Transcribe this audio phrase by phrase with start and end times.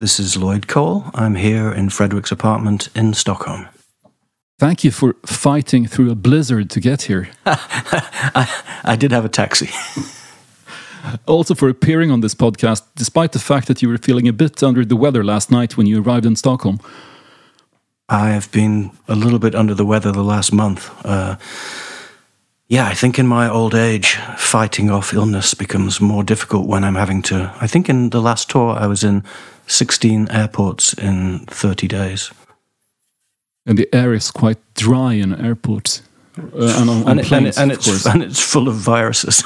[0.00, 1.06] This is Lloyd Cole.
[1.12, 3.66] I'm here in Fredrik's apartment in Stockholm.
[4.56, 7.30] Thank you for fighting through a blizzard to get here.
[7.46, 9.70] I, I did have a taxi.
[11.26, 14.62] also, for appearing on this podcast, despite the fact that you were feeling a bit
[14.62, 16.78] under the weather last night when you arrived in Stockholm.
[18.08, 20.92] I have been a little bit under the weather the last month.
[21.04, 21.38] Uh,
[22.68, 26.94] yeah, I think in my old age, fighting off illness becomes more difficult when I'm
[26.94, 27.52] having to.
[27.60, 29.24] I think in the last tour, I was in
[29.68, 32.30] 16 airports in 30 days.
[33.66, 36.02] And the air is quite dry in airports.
[36.38, 38.74] Uh, and on, on and, it, planes, and, it, and it's, and it's full of
[38.76, 39.42] viruses.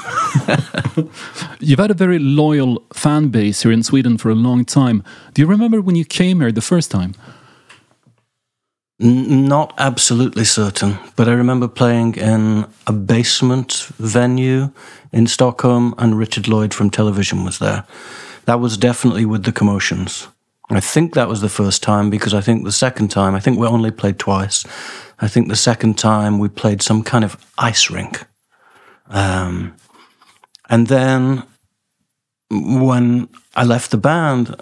[1.59, 5.03] You've had a very loyal fan base here in Sweden for a long time.
[5.33, 7.15] Do you remember when you came here the first time?
[8.99, 14.71] Not absolutely certain, but I remember playing in a basement venue
[15.11, 17.85] in Stockholm, and Richard Lloyd from television was there.
[18.45, 20.27] That was definitely with the commotions.
[20.69, 23.59] I think that was the first time because I think the second time, I think
[23.59, 24.65] we only played twice.
[25.19, 28.25] I think the second time we played some kind of ice rink.
[29.07, 29.75] Um,
[30.69, 31.43] and then
[32.49, 34.55] when I left the band,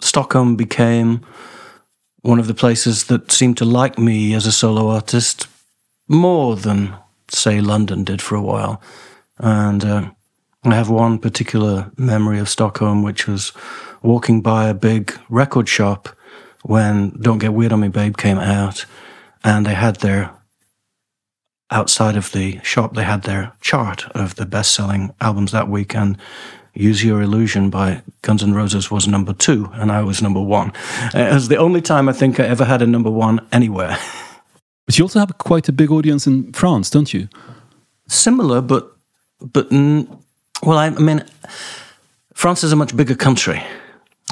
[0.00, 1.20] Stockholm became
[2.22, 5.46] one of the places that seemed to like me as a solo artist
[6.08, 6.94] more than,
[7.28, 8.82] say, London did for a while.
[9.38, 10.10] And uh,
[10.64, 13.52] I have one particular memory of Stockholm, which was
[14.02, 16.08] walking by a big record shop
[16.64, 18.84] when Don't Get Weird on Me Babe came out,
[19.44, 20.34] and they had their
[21.70, 25.94] outside of the shop, they had their chart of the best selling albums that week,
[25.94, 26.18] and
[26.74, 30.72] Use Your Illusion by Guns N' Roses was number two, and I was number one.
[31.14, 33.98] Uh, it was the only time I think I ever had a number one anywhere.
[34.86, 37.28] But you also have quite a big audience in France, don't you?
[38.06, 38.90] Similar, but
[39.38, 39.70] but
[40.62, 41.24] well, I, mean,
[42.34, 43.62] France is a much bigger country,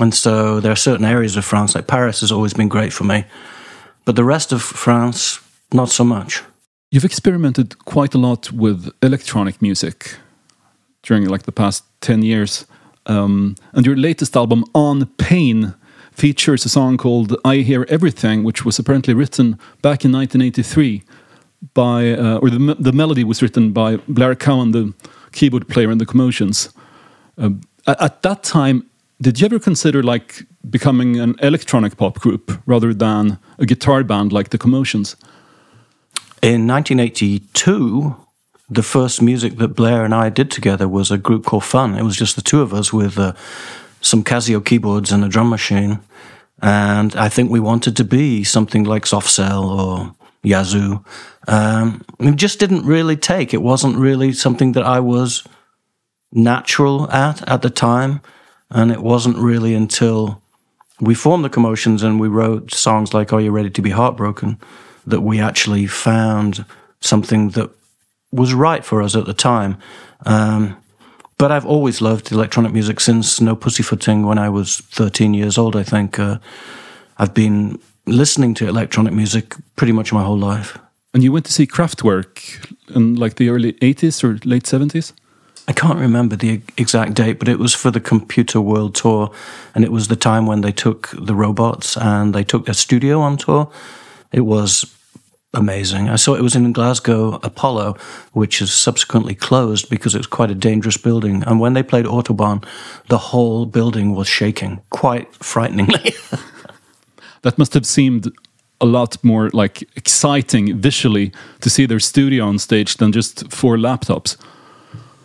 [0.01, 3.05] and so there are certain areas of France, like Paris, has always been great for
[3.05, 3.25] me,
[4.05, 5.41] but the rest of France,
[5.73, 6.43] not so much.
[6.91, 10.17] You've experimented quite a lot with electronic music
[11.03, 12.67] during like the past 10 years.
[13.07, 15.75] Um, and your latest album, On Pain,
[16.13, 21.03] features a song called I Hear Everything, which was apparently written back in 1983
[21.75, 24.95] by, uh, or the, the melody was written by Blair Cowan, the
[25.37, 26.71] keyboard player in the Commotions.
[27.39, 27.51] Uh,
[27.87, 28.87] at, at, that time,
[29.21, 34.33] did you ever consider like becoming an electronic pop group rather than a guitar band
[34.33, 35.17] like the Commotions?
[36.43, 38.17] In 1982,
[38.69, 41.95] the first music that Blair and I did together was a group called Fun.
[41.95, 43.33] It was just the two of us with uh,
[44.01, 46.01] some Casio keyboards and a drum machine.
[46.63, 50.16] And I think we wanted to be something like Soft Cell or
[50.47, 51.05] Yazoo.
[51.49, 53.53] Um, it just didn't really take.
[53.53, 55.47] It wasn't really something that I was
[56.33, 58.21] natural at at the time.
[58.71, 60.43] And it wasn't really until
[61.01, 64.59] we formed the Commotions and we wrote songs like Are You Ready to Be Heartbroken
[65.07, 66.65] that we actually found
[67.01, 67.71] something that
[68.33, 69.79] was right for us at the time.
[70.25, 70.77] Um,
[71.39, 75.77] but I've always loved electronic music since No Pussyfooting when I was 13 years old,
[75.77, 76.19] I think.
[76.19, 76.39] Uh,
[77.19, 80.79] I've been listening to electronic music pretty much my whole life.
[81.13, 85.13] And you went to see Kraftwerk in like the early 80s or late 70s?
[85.69, 89.33] I can't remember the exact date, but it was for the Computer World Tour.
[89.75, 93.21] And it was the time when they took the robots and they took their studio
[93.21, 93.71] on tour.
[94.31, 94.85] It was
[95.55, 96.09] amazing.
[96.09, 97.97] I saw it was in Glasgow Apollo,
[98.33, 101.43] which is subsequently closed because it was quite a dangerous building.
[101.45, 102.65] And when they played Autobahn,
[103.09, 106.15] the whole building was shaking quite frighteningly.
[107.47, 108.33] that must have seemed
[108.81, 113.77] a lot more like exciting visually to see their studio on stage than just four
[113.77, 114.37] laptops.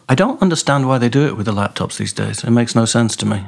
[0.07, 2.43] I don't understand why they do it with the laptops these days.
[2.43, 3.45] It makes no sense to me.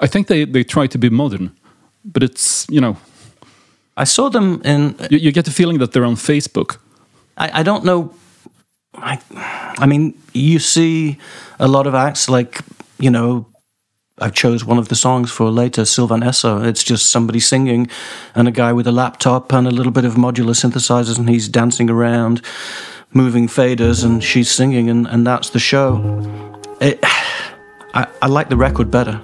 [0.00, 1.50] I think they, they try to be modern,
[2.02, 2.96] but it's, you know,
[3.94, 4.96] I saw them in.
[5.10, 6.78] You, you get the feeling that they're on Facebook.
[7.36, 8.14] I, I don't know.
[8.94, 9.18] I,
[9.78, 11.18] I mean, you see
[11.58, 12.62] a lot of acts like,
[12.98, 13.49] you know,
[14.20, 16.64] I chose one of the songs for later, Sylvan Esso.
[16.64, 17.88] It's just somebody singing
[18.34, 21.48] and a guy with a laptop and a little bit of modular synthesizers, and he's
[21.48, 22.42] dancing around,
[23.12, 25.98] moving faders, and she's singing, and, and that's the show.
[26.80, 26.98] It,
[27.94, 29.20] I, I like the record better.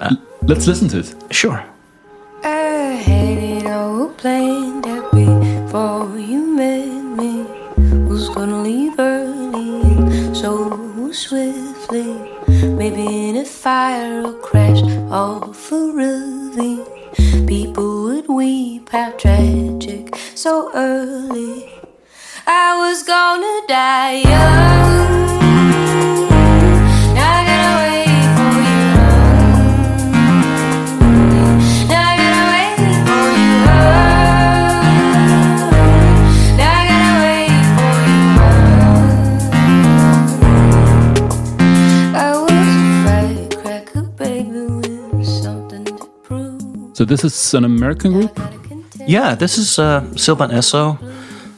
[0.00, 1.34] Uh, Let's listen to it.
[1.34, 1.64] Sure.
[4.22, 6.86] plane that before you met
[7.18, 7.42] me
[8.06, 12.31] was gonna leave early and so swiftly.
[12.62, 16.86] Maybe in a fire or crash off a ravine,
[17.46, 21.68] people would weep how tragic so early.
[22.46, 26.31] I was gonna die young.
[47.02, 48.40] So this is an American group.
[49.08, 50.96] Yeah, this is uh, Sylvan Esso.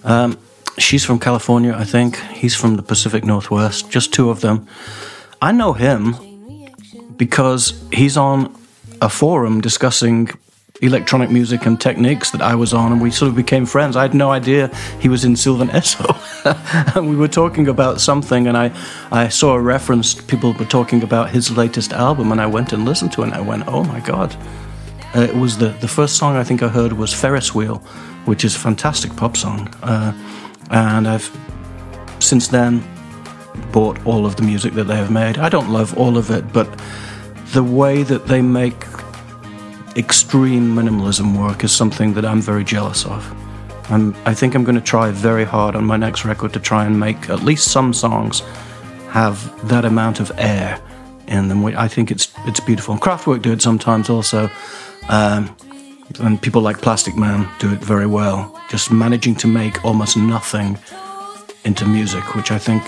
[0.02, 0.38] Um,
[0.78, 2.16] she's from California, I think.
[2.32, 3.90] He's from the Pacific Northwest.
[3.90, 4.66] Just two of them.
[5.42, 6.16] I know him
[7.18, 8.56] because he's on
[9.02, 10.30] a forum discussing
[10.80, 13.96] electronic music and techniques that I was on, and we sort of became friends.
[13.96, 16.06] I had no idea he was in Sylvan Esso.
[16.96, 18.72] and we were talking about something, and I,
[19.12, 20.14] I saw a reference.
[20.14, 23.34] People were talking about his latest album, and I went and listened to it, and
[23.34, 24.34] I went, oh my God.
[25.14, 27.78] Uh, it was the, the first song I think I heard was Ferris Wheel,
[28.24, 29.68] which is a fantastic pop song.
[29.82, 30.12] Uh,
[30.70, 31.30] and I've
[32.18, 32.82] since then
[33.70, 35.38] bought all of the music that they have made.
[35.38, 36.68] I don't love all of it, but
[37.52, 38.84] the way that they make
[39.96, 43.32] extreme minimalism work is something that I'm very jealous of.
[43.90, 46.86] I'm, I think I'm going to try very hard on my next record to try
[46.86, 48.40] and make at least some songs
[49.10, 50.80] have that amount of air
[51.28, 51.64] in them.
[51.64, 52.96] I think it's it's beautiful.
[52.96, 54.50] Kraftwerk do it sometimes also.
[55.08, 55.54] Um,
[56.20, 60.78] and people like Plastikman do it very well, just managing to make almost nothing
[61.64, 62.82] into music, which I think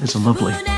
[0.00, 0.77] is lovely.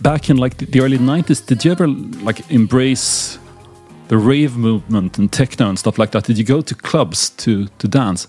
[0.00, 3.38] Back in like the, the early '90s, did you ever like embrace
[4.08, 6.24] the rave movement and techno and stuff like that?
[6.24, 8.26] Did you go to clubs to to dance?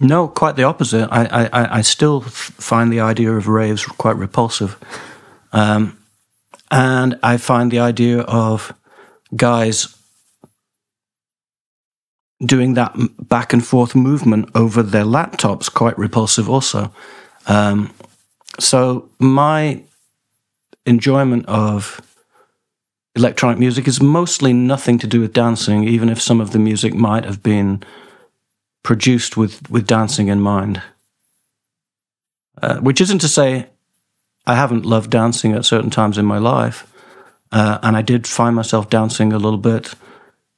[0.00, 1.08] No, quite the opposite.
[1.10, 4.78] I, I, I still find the idea of raves quite repulsive.
[5.52, 5.98] Um,
[6.70, 8.72] and I find the idea of
[9.34, 9.97] guys
[12.44, 12.96] doing that
[13.28, 16.92] back and forth movement over their laptops quite repulsive also.
[17.46, 17.92] Um,
[18.60, 19.82] so my
[20.86, 22.00] enjoyment of
[23.14, 26.94] electronic music is mostly nothing to do with dancing, even if some of the music
[26.94, 27.82] might have been
[28.82, 30.80] produced with, with dancing in mind.
[32.62, 33.66] Uh, which isn't to say
[34.46, 36.90] I haven't loved dancing at certain times in my life.
[37.50, 39.94] Uh, and I did find myself dancing a little bit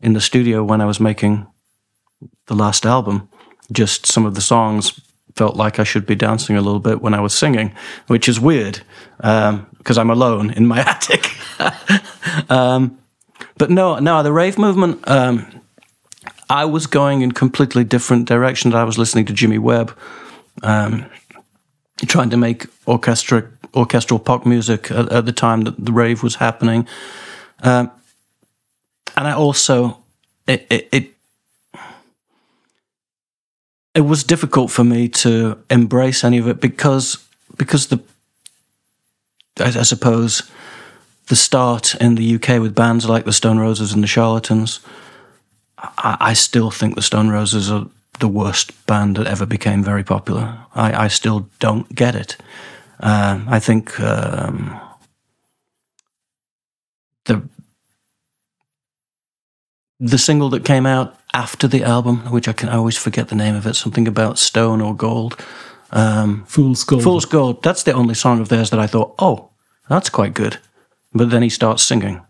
[0.00, 1.46] in the studio when I was making
[2.46, 3.28] the last album.
[3.72, 5.00] Just some of the songs
[5.36, 7.72] felt like I should be dancing a little bit when I was singing,
[8.08, 8.80] which is weird
[9.16, 11.30] because um, I'm alone in my attic.
[12.50, 12.98] um,
[13.56, 15.06] but no, no, the rave movement.
[15.08, 15.60] Um,
[16.48, 18.74] I was going in completely different directions.
[18.74, 19.96] I was listening to Jimmy Webb,
[20.62, 21.06] um,
[22.06, 26.34] trying to make orchestra orchestral pop music at, at, the time that the rave was
[26.34, 26.88] happening,
[27.62, 27.88] um,
[29.16, 30.02] and I also
[30.48, 31.14] it, it, it
[34.00, 37.18] it was difficult for me to embrace any of it because
[37.58, 38.00] because the
[39.58, 40.50] I, I suppose
[41.26, 44.80] the start in the UK with bands like the Stone Roses and the Charlatans.
[45.76, 47.88] I, I still think the Stone Roses are
[48.20, 50.58] the worst band that ever became very popular.
[50.74, 52.38] I, I still don't get it.
[53.00, 54.80] Um, I think um,
[57.26, 57.42] the
[59.98, 63.54] the single that came out after the album, which I can always forget the name
[63.54, 65.36] of it, something about stone or gold.
[65.92, 67.02] Um, Fool's Gold.
[67.02, 67.62] Fool's Gold.
[67.62, 69.50] That's the only song of theirs that I thought, oh,
[69.88, 70.58] that's quite good.
[71.12, 72.20] But then he starts singing.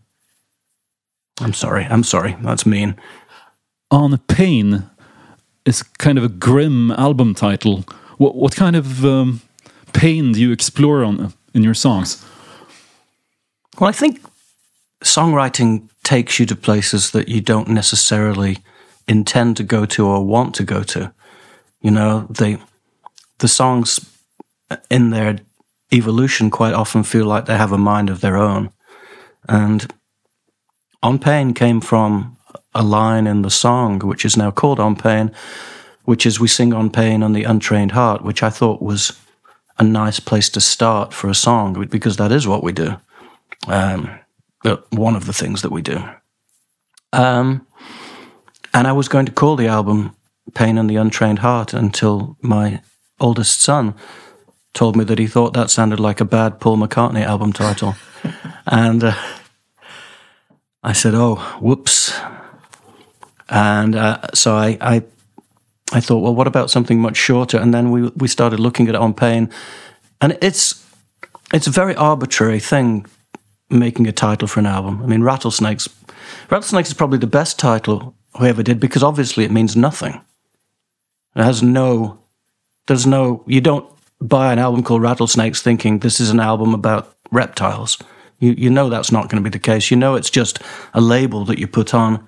[1.40, 1.85] I'm sorry.
[1.85, 2.37] I'm sorry.
[2.40, 2.97] That's mean.
[3.90, 4.88] On Pain
[5.64, 7.85] is kind of a grim album title.
[8.19, 9.40] What, what kind of um,
[9.92, 12.25] pain do you explore on in your songs?
[13.78, 14.21] Well, I think
[15.02, 18.59] songwriting takes you to places that you don't necessarily
[19.10, 21.12] intend to go to or want to go to.
[21.82, 22.58] You know, they
[23.38, 23.98] the songs
[24.88, 25.38] in their
[25.92, 28.70] evolution quite often feel like they have a mind of their own.
[29.48, 29.92] And
[31.02, 32.36] On Pain came from
[32.72, 35.32] a line in the song, which is now called On Pain,
[36.04, 39.18] which is We Sing on Pain on the Untrained Heart, which I thought was
[39.78, 43.00] a nice place to start for a song because that is what we do.
[43.66, 44.20] Um,
[44.90, 45.98] one of the things that we do.
[47.12, 47.66] Um,
[48.72, 50.14] and I was going to call the album
[50.54, 52.82] Pain and the Untrained Heart until my
[53.18, 53.94] oldest son
[54.72, 57.96] told me that he thought that sounded like a bad Paul McCartney album title.
[58.66, 59.14] and uh,
[60.82, 62.18] I said, oh, whoops.
[63.48, 65.02] And uh, so I, I,
[65.92, 67.58] I thought, well, what about something much shorter?
[67.58, 69.50] And then we, we started looking at it on Pain.
[70.20, 70.86] And it's,
[71.52, 73.06] it's a very arbitrary thing
[73.68, 75.02] making a title for an album.
[75.02, 75.88] I mean, Rattlesnakes,
[76.48, 80.20] Rattlesnakes is probably the best title whoever did because obviously it means nothing.
[81.34, 82.20] It has no
[82.90, 83.88] there's no, you don't
[84.20, 87.99] buy an album called Rattlesnakes thinking this is an album about reptiles.
[88.40, 89.92] You, you know that's not going to be the case.
[89.92, 90.58] You know it's just
[90.92, 92.26] a label that you put on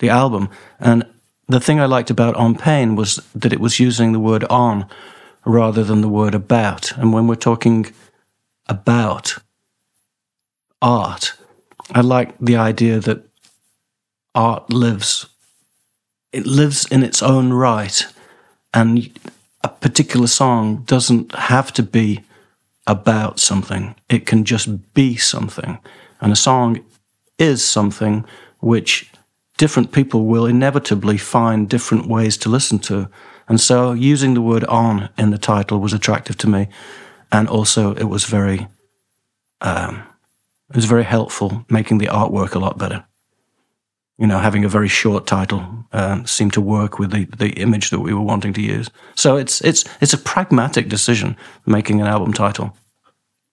[0.00, 0.48] the album.
[0.80, 1.06] And
[1.46, 4.88] the thing I liked about On Pain was that it was using the word on
[5.44, 6.90] rather than the word about.
[6.98, 7.86] And when we're talking
[8.68, 9.36] about
[10.82, 11.34] art,
[11.92, 13.25] I like the idea that
[14.36, 15.26] art lives,
[16.32, 18.04] it lives in its own right.
[18.72, 19.18] And
[19.64, 22.20] a particular song doesn't have to be
[22.86, 25.78] about something, it can just be something.
[26.20, 26.84] And a song
[27.36, 28.24] is something
[28.60, 29.10] which
[29.56, 33.08] different people will inevitably find different ways to listen to.
[33.48, 36.68] And so using the word on in the title was attractive to me.
[37.32, 38.68] And also it was very,
[39.62, 40.04] um,
[40.70, 43.04] it was very helpful making the artwork a lot better
[44.18, 47.90] you know, having a very short title um, seemed to work with the, the image
[47.90, 48.90] that we were wanting to use.
[49.14, 52.76] So it's it's it's a pragmatic decision making an album title.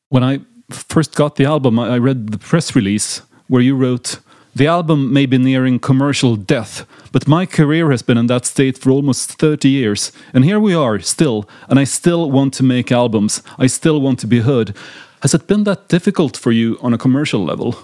[0.10, 0.39] When I
[0.70, 4.20] first got the album, I read the press release where you wrote,
[4.55, 8.77] "The album may be nearing commercial death, but my career has been in that state
[8.77, 12.91] for almost 30 years, and here we are still, and I still want to make
[12.91, 13.43] albums.
[13.60, 14.74] I still want to be heard."
[15.22, 17.75] Has it been that difficult for you on a commercial level?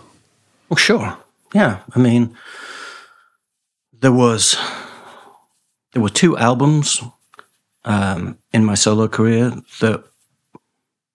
[0.68, 1.18] Well, sure.
[1.54, 1.80] Yeah.
[1.96, 2.36] I mean,
[3.94, 4.58] there was
[5.94, 7.02] there were two albums
[7.84, 10.04] um, in my solo career that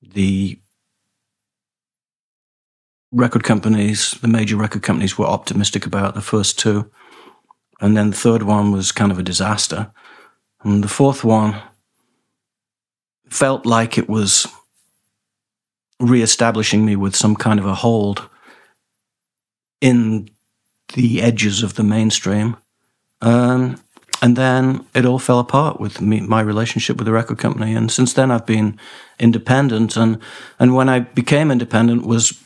[0.03, 0.59] the
[3.13, 6.15] record companies, the major record companies, were optimistic about.
[6.15, 6.91] The first two,
[7.81, 9.93] and then the third one was kind of a disaster,
[10.63, 11.63] and the fourth one
[13.31, 14.47] felt like it was
[16.01, 18.29] re-establishing me with some kind of a hold
[19.81, 20.29] in
[20.95, 22.57] the edges of the mainstream
[23.21, 23.81] um,
[24.25, 27.75] and then it all fell apart with me, my relationship with the record company.
[27.75, 28.79] And since then, I've been
[29.19, 29.97] independent.
[29.97, 30.19] And,
[30.59, 32.43] and when I became independent was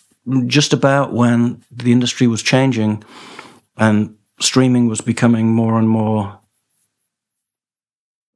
[0.47, 3.05] just about when the industry was changing
[3.77, 6.41] and streaming was becoming more and more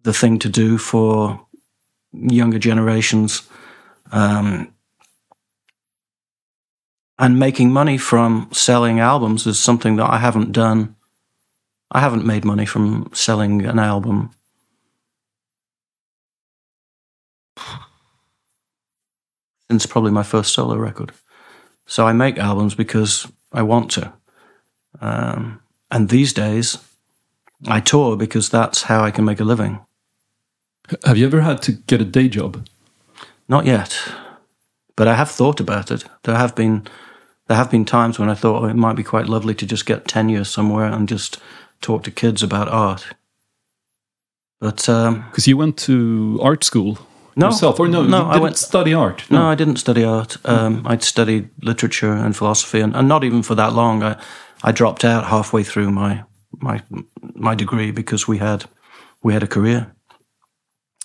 [0.02, 1.44] the thing to do for
[2.12, 3.42] younger generations.
[4.10, 4.72] Um,
[7.22, 10.96] and making money from selling albums is something that I haven't done
[11.94, 14.30] I haven't made money from selling an album
[19.68, 21.12] since probably my first solo record.
[21.86, 24.12] So I make albums because I want to.
[25.02, 25.60] Um,
[25.90, 26.78] and these days,
[27.66, 29.84] I tour because that's how I can make a living.
[31.04, 32.66] Have you ever had to get a day job?
[33.48, 33.98] Not yet,
[34.96, 36.04] but I have thought about it.
[36.22, 36.86] There have been
[37.48, 39.86] there have been times when I thought oh, it might be quite lovely to just
[39.86, 41.38] get tenure somewhere and just
[41.80, 43.06] talk to kids about art.
[44.60, 46.98] But because um, you went to art school,
[47.34, 47.46] No.
[47.46, 48.04] yourself, or no?
[48.04, 49.28] No, I didn't went- study art.
[49.30, 50.36] No, I didn't study art.
[50.44, 54.02] Um, I'd studied literature and philosophy, and, and not even for that long.
[54.04, 54.16] I,
[54.62, 56.22] I dropped out halfway through my
[56.60, 56.80] my
[57.34, 58.66] my degree because we had
[59.24, 59.92] we had a career.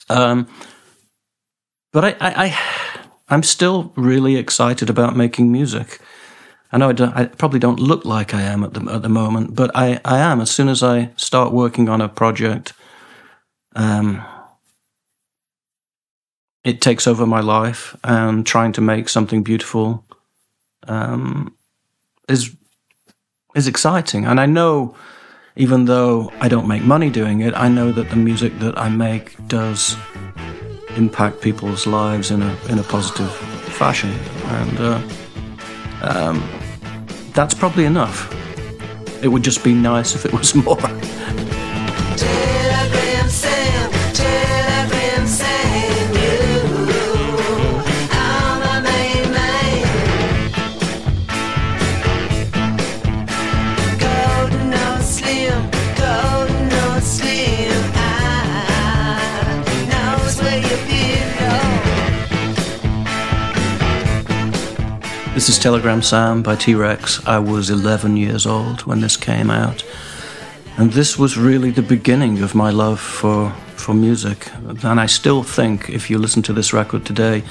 [0.09, 0.47] Um,
[1.91, 2.57] but I, I, I
[3.29, 5.99] I'm still really excited about making music.
[6.71, 9.09] I know I, don't, I probably don't look like I am at the at the
[9.09, 10.41] moment, but I, I am.
[10.41, 12.73] As soon as I start working on a project,
[13.75, 14.21] um,
[16.63, 20.03] it takes over my life, and trying to make something beautiful
[20.87, 21.55] um,
[22.27, 22.53] is
[23.55, 24.25] is exciting.
[24.25, 24.93] And I know,
[25.55, 28.89] even though I don't make money doing it, I know that the music that I
[28.89, 29.95] make does
[30.97, 33.31] impact people's lives in a in a positive
[33.77, 34.11] fashion,
[34.45, 35.01] and uh,
[36.01, 36.43] um,
[37.37, 38.33] that's probably enough.
[39.23, 40.75] It would just be nice if it was more.
[65.67, 67.21] Telegram Sam by T Rex.
[67.27, 69.83] I was 11 years old when this came out.
[70.77, 74.49] And this was really the beginning of my love for, for music.
[74.85, 77.43] And I still think, if you listen to this record today,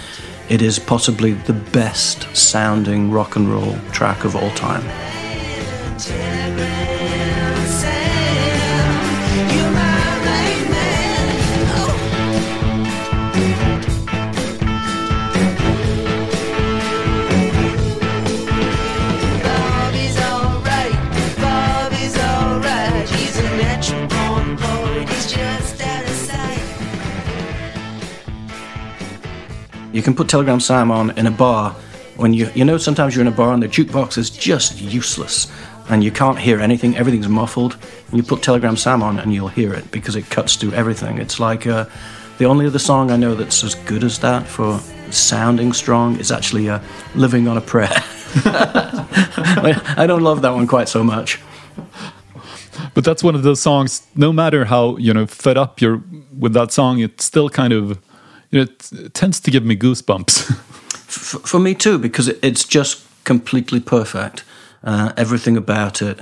[0.48, 4.86] it is possibly the best sounding rock and roll track of all time.
[29.96, 31.70] You can put Telegram Sam on in a bar
[32.16, 35.50] when you you know sometimes you're in a bar and the jukebox is just useless
[35.88, 37.78] and you can't hear anything, everything's muffled.
[38.12, 41.16] You put Telegram Sam on and you'll hear it because it cuts through everything.
[41.16, 41.86] It's like uh,
[42.36, 44.78] the only other song I know that's as good as that for
[45.10, 46.80] sounding strong is actually uh,
[47.14, 47.88] "Living on a Prayer."
[48.44, 51.40] I I don't love that one quite so much.
[52.92, 54.06] But that's one of those songs.
[54.14, 56.02] No matter how you know fed up you're
[56.38, 57.98] with that song, it still kind of
[58.56, 58.70] you know
[59.04, 60.50] it, tends to give me goosebumps.
[61.08, 64.44] F- for me too, because it, it's just completely perfect.
[64.82, 66.20] Uh, everything about it,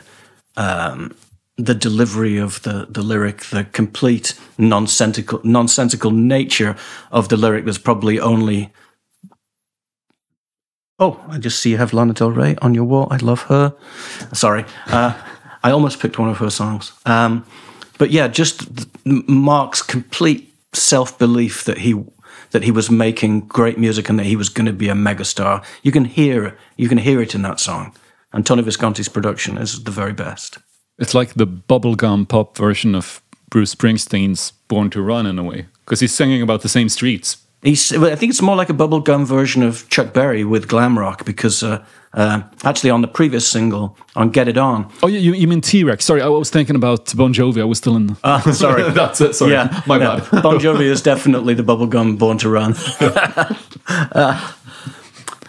[0.56, 1.14] um,
[1.56, 6.76] the delivery of the, the lyric, the complete nonsensical nonsensical nature
[7.10, 7.64] of the lyric.
[7.64, 8.72] There's probably only.
[10.98, 13.08] Oh, I just see you have Lana Del Rey on your wall.
[13.10, 13.74] I love her.
[14.32, 15.20] Sorry, uh,
[15.62, 16.92] I almost picked one of her songs.
[17.04, 17.44] Um,
[17.98, 18.68] but yeah, just
[19.04, 21.94] Mark's complete self belief that he
[22.50, 25.64] that he was making great music and that he was going to be a megastar.
[25.82, 27.94] You can hear you can hear it in that song.
[28.32, 30.58] And Tony Visconti's production is the very best.
[30.98, 33.20] it's like the bubblegum pop version of
[33.50, 37.36] Bruce Springsteen's "Born to Run" in a way, because he's singing about the same streets.
[37.62, 41.24] He's, I think it's more like a bubblegum version of Chuck Berry with glam rock
[41.24, 41.82] because uh,
[42.14, 45.84] uh, actually on the previous single on Get It On, Oh, you, you mean T
[45.84, 46.04] Rex?
[46.04, 47.60] Sorry, I was thinking about Bon Jovi.
[47.60, 48.16] I was still in.
[48.24, 48.90] Ah, sorry.
[48.90, 49.34] that's it.
[49.34, 50.20] Sorry, yeah, my yeah.
[50.30, 50.42] bad.
[50.42, 52.74] bon Jovi is definitely the bubblegum Born to Run.
[53.86, 54.52] Uh,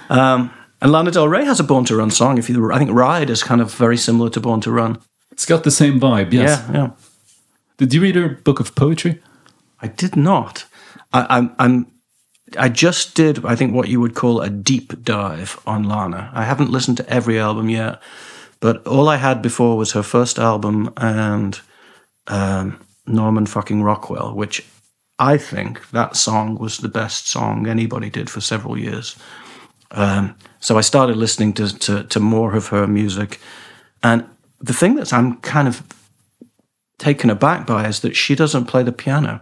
[0.09, 0.51] um,
[0.81, 2.37] and Lana Del Rey has a Born to Run song.
[2.37, 4.99] If you, I think Ride is kind of very similar to Born to Run.
[5.31, 6.33] It's got the same vibe.
[6.33, 6.61] Yes.
[6.67, 6.91] Yeah, yeah.
[7.77, 9.21] Did you read her book of poetry?
[9.81, 10.65] I did not.
[11.13, 11.87] I, I'm, I'm,
[12.57, 13.43] I just did.
[13.45, 16.31] I think what you would call a deep dive on Lana.
[16.33, 18.01] I haven't listened to every album yet,
[18.59, 21.59] but all I had before was her first album and
[22.27, 24.65] um, Norman fucking Rockwell, which
[25.17, 29.15] I think that song was the best song anybody did for several years.
[29.91, 33.39] Um, so I started listening to, to to more of her music,
[34.03, 34.25] and
[34.59, 35.83] the thing that I'm kind of
[36.97, 39.41] taken aback by is that she doesn't play the piano.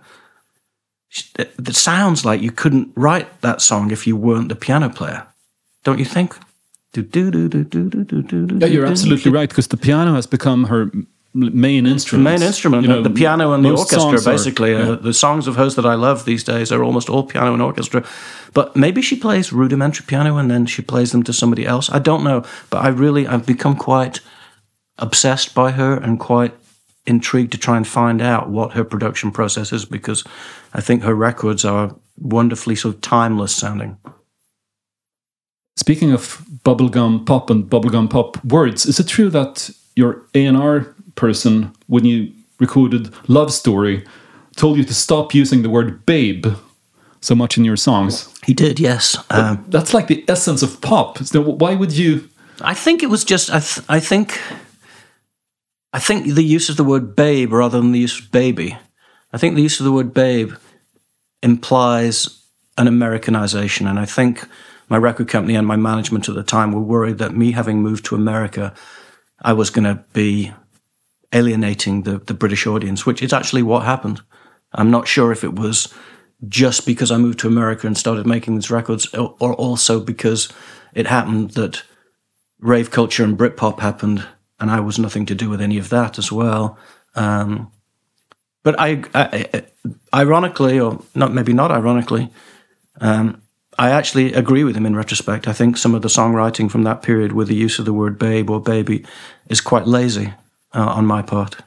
[1.37, 5.25] It sounds like you couldn't write that song if you weren't the piano player,
[5.83, 6.35] don't you think?
[6.95, 10.91] Yeah, you're absolutely right because the piano has become her
[11.35, 12.23] main The instrument.
[12.23, 14.71] main instrument, You know, the piano and the orchestra, songs are- basically.
[14.71, 14.89] yeah.
[14.91, 17.61] Uh, the songs of hers that I love these days are almost all piano and
[17.61, 18.03] orchestra.
[18.53, 21.89] But maybe she plays rudimentary piano and then she plays them to somebody else.
[21.89, 22.43] I don't know.
[22.69, 24.19] But I really, I've become quite
[24.99, 26.53] obsessed by her and quite
[27.05, 30.23] intrigued to try and find out what her production process is because
[30.73, 33.97] I think her records are wonderfully sort of timeless sounding.
[35.75, 41.73] Speaking of bubblegum pop and bubblegum pop words, is it true that your A&R person,
[41.87, 44.05] when you recorded Love Story,
[44.55, 46.47] told you to stop using the word babe?
[47.23, 48.29] so much in your songs.
[48.43, 49.17] He did, yes.
[49.29, 51.17] Um, That's like the essence of pop.
[51.19, 52.29] So why would you?
[52.61, 53.49] I think it was just.
[53.49, 54.39] I, th- I think.
[55.93, 58.77] I think the use of the word babe rather than the use of baby.
[59.31, 60.53] I think the use of the word babe
[61.43, 62.43] implies
[62.77, 64.43] an Americanization, and I think
[64.89, 68.05] my record company and my management at the time were worried that me having moved
[68.05, 68.73] to America,
[69.41, 70.51] I was going to be
[71.31, 74.21] alienating the, the British audience, which is actually what happened.
[74.73, 75.93] I'm not sure if it was
[76.47, 80.49] just because I moved to America and started making these records, or, or also because
[80.93, 81.83] it happened that
[82.59, 84.25] rave culture and Britpop happened,
[84.63, 86.77] and I was nothing to do with any of that as well.
[87.15, 87.69] Um,
[88.63, 89.63] but I, I,
[90.15, 92.29] ironically, or not, maybe not ironically,
[93.01, 93.41] um,
[93.77, 95.49] I actually agree with him in retrospect.
[95.49, 98.17] I think some of the songwriting from that period, with the use of the word
[98.17, 99.05] babe or baby,
[99.49, 100.33] is quite lazy
[100.73, 101.57] uh, on my part.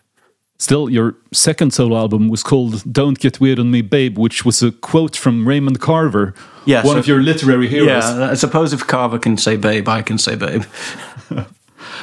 [0.58, 4.62] Still, your second solo album was called "Don't Get Weird on Me, Babe," which was
[4.62, 6.32] a quote from Raymond Carver,
[6.64, 8.04] Yeah, one so- of your literary heroes.
[8.04, 10.64] Yeah, I suppose if Carver can say babe, I can say babe.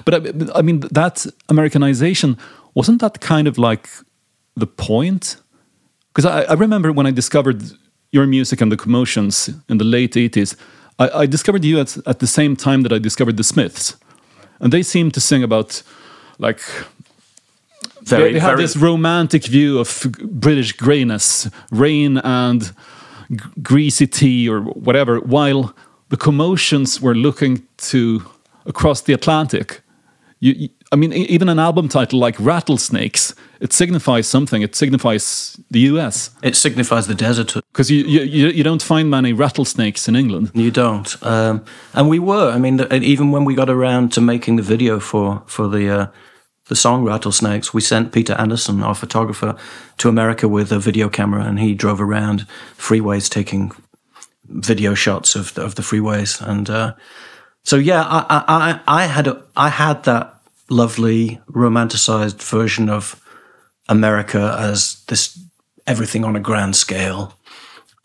[0.06, 2.38] But I, I mean, that Americanization
[2.74, 3.90] wasn't that kind of like
[4.56, 5.38] the point?
[6.14, 7.64] Because I, I remember when I discovered
[8.12, 10.56] your music and the commotions in the late 80s,
[11.00, 13.98] I, I discovered you at, at the same time that I discovered the Smiths.
[14.60, 15.82] And they seemed to sing about
[16.38, 16.62] like
[18.04, 22.74] Very, they, they had this romantic view of British greyness, rain and
[23.32, 25.74] g- greasy tea or whatever, while
[26.10, 28.24] the commotions were looking to
[28.66, 29.82] across the Atlantic.
[30.44, 34.62] You, you- I mean, even an album title like Rattlesnakes, it signifies something.
[34.62, 37.54] It signifies the US It signifies the desert.
[37.72, 40.52] because you, you you don't find many rattlesnakes in England.
[40.54, 41.62] You don't, um,
[41.94, 42.52] and we were.
[42.56, 45.90] I mean, the, even when we got around to making the video for for the
[46.02, 46.06] uh,
[46.70, 49.56] the song Rattlesnakes, we sent Peter Anderson, our photographer,
[49.98, 52.46] to America with a video camera, and he drove around
[52.78, 53.72] freeways taking
[54.50, 56.94] video shots of of the freeways, and uh,
[57.64, 60.36] so yeah, I, I I had a, I had that
[60.70, 63.22] lovely romanticized version of
[63.90, 65.40] America as this
[65.88, 67.38] everything on a grand scale.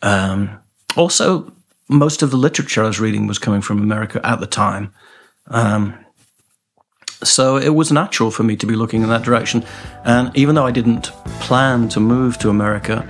[0.01, 0.59] Um,
[0.95, 1.51] also,
[1.87, 4.93] most of the literature I was reading was coming from America at the time.
[5.47, 6.05] Um,
[7.23, 9.65] so it was natural for me to be looking in that direction.
[10.05, 13.05] And even though I didn't plan to move to America,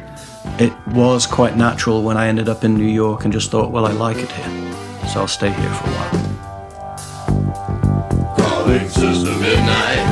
[0.57, 3.85] it was quite natural when I ended up in New York and just thought, well,
[3.85, 5.07] I like it here.
[5.09, 6.29] So I'll stay here for a while.
[8.69, 10.05] Midnight.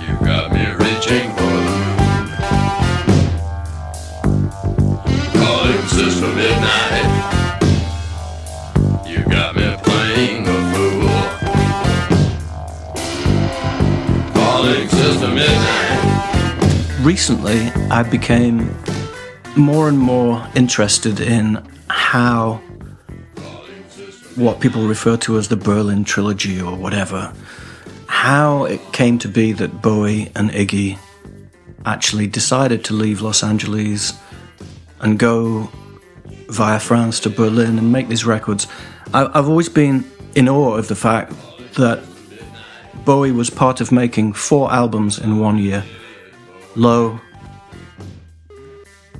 [0.00, 1.98] You got me reaching for the moon.
[5.38, 5.82] Calling
[6.34, 7.06] Midnight.
[9.06, 11.08] You got me playing a fool.
[14.34, 14.88] Calling
[15.34, 15.98] Midnight.
[17.04, 18.74] recently I became
[19.56, 22.60] more and more interested in how
[24.38, 27.32] what people refer to as the Berlin trilogy or whatever,
[28.06, 30.98] how it came to be that Bowie and Iggy
[31.84, 34.12] actually decided to leave Los Angeles
[35.00, 35.68] and go
[36.48, 38.66] via France to Berlin and make these records.
[39.12, 41.32] I, I've always been in awe of the fact
[41.74, 42.02] that
[43.04, 45.84] Bowie was part of making four albums in one year.
[46.76, 47.20] Low,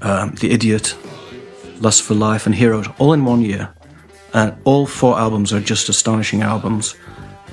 [0.02, 0.96] um, The Idiot,
[1.81, 3.72] Lust for Life, and Heroes, all in one year.
[4.35, 6.95] And all four albums are just astonishing albums.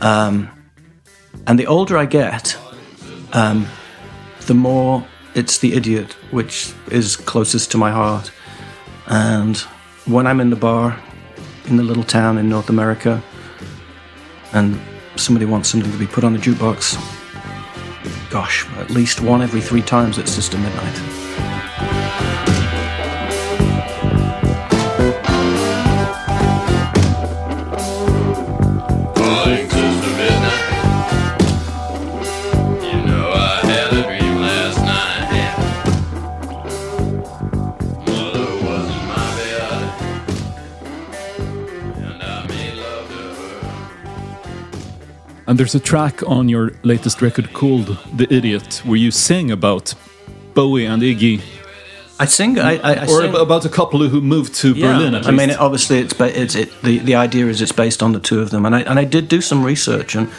[0.02, 0.50] Um,
[1.48, 2.58] and the older I get,
[3.34, 3.68] um,
[4.42, 8.32] the more it's The Idiot, which is closest to my heart.
[9.08, 9.58] And
[10.06, 11.00] when I'm in the bar
[11.66, 13.24] in the little town in North America
[14.54, 14.80] and
[15.16, 16.96] somebody wants something to be put on the jukebox,
[18.30, 21.25] gosh, at least one every three times it's Sister Midnight.
[45.48, 49.94] And there's a track on your latest record called "The Idiot" where you sing about
[50.54, 51.42] Bowie and Iggy,
[52.18, 55.16] I sing, I, I, I or sing, about a couple who moved to Berlin.
[55.16, 58.14] At I mean, obviously, it's, ba- it's it, the the idea is it's based on
[58.14, 60.30] the two of them, and I and I did do some research, and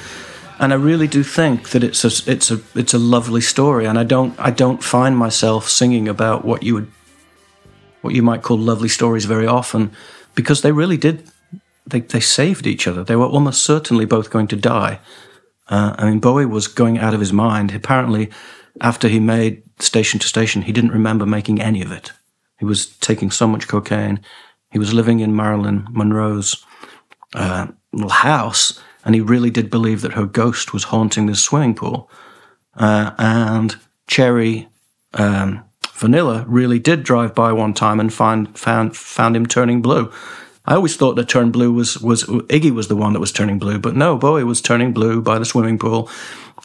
[0.59, 3.99] and I really do think that it's a it's a it's a lovely story, and
[3.99, 6.91] I don't I don't find myself singing about what you would
[8.01, 9.91] what you might call lovely stories very often,
[10.35, 11.31] because they really did
[11.87, 13.05] they they saved each other.
[13.05, 15.01] They were almost certainly both going to die.
[15.69, 17.75] Uh, I mean, Bowie was going out of his mind.
[17.75, 18.31] Apparently,
[18.81, 22.13] after he made Station to Station, he didn't remember making any of it.
[22.59, 24.21] He was taking so much cocaine.
[24.71, 26.65] He was living in Marilyn Monroe's
[27.35, 31.75] uh, little house, and he really did believe that her ghost was haunting this swimming
[31.75, 32.11] pool.
[32.75, 34.69] Uh, and Cherry
[35.15, 40.13] um, Vanilla really did drive by one time and find found found him turning blue.
[40.67, 43.59] I always thought that turn blue was was Iggy was the one that was turning
[43.59, 46.11] blue, but no, Bowie was turning blue by the swimming pool,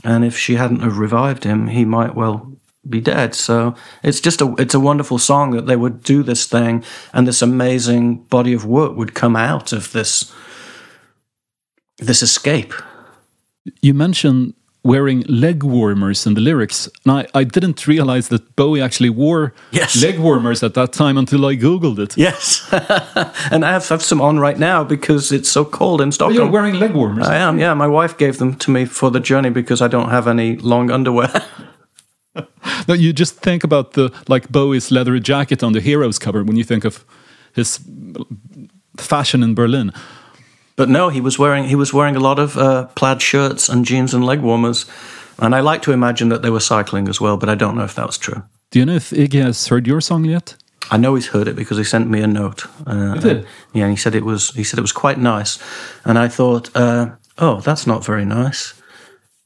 [0.04, 2.52] and if she hadn't have revived him, he might well
[2.90, 3.36] be dead.
[3.36, 6.84] So it's just a it's a wonderful song that they would do this thing,
[7.14, 10.34] and this amazing body of work would come out of this
[11.98, 12.74] this escape.
[13.82, 18.82] You mentioned wearing leg warmers in the lyrics, and I, I didn't realize that Bowie
[18.82, 20.02] actually wore Yes.
[20.02, 22.17] leg warmers at that time until I googled it.
[22.17, 22.67] Yes,
[23.52, 26.36] and I have, have some on right now because it's so cold in Oh, Stockholm.
[26.36, 27.28] you're wearing leg warmers.
[27.28, 27.76] I am, yeah.
[27.76, 30.91] My wife gave them to me for the journey because I don't have any long
[30.91, 31.30] underwear.
[32.88, 36.56] No, you just think about the like Bowie's leather jacket on the Heroes cover when
[36.56, 37.04] you think of
[37.54, 37.80] his
[38.98, 39.91] fashion in Berlin.
[40.76, 43.86] But no, he was wearing he was wearing a lot of uh, plaid shirts and
[43.86, 44.86] jeans and leg warmers,
[45.38, 47.84] and I like to imagine that they were cycling as well, but I don't know
[47.84, 48.44] if that's true.
[48.72, 50.56] Do you know if Iggy has heard your song yet?
[50.90, 52.66] I know he's heard it because he sent me a note.
[52.88, 53.46] Uh, He did?
[53.74, 55.60] yeah, and he said it was he said it was quite nice,
[56.04, 57.06] and I thought, uh,
[57.38, 58.74] oh, that's not very nice.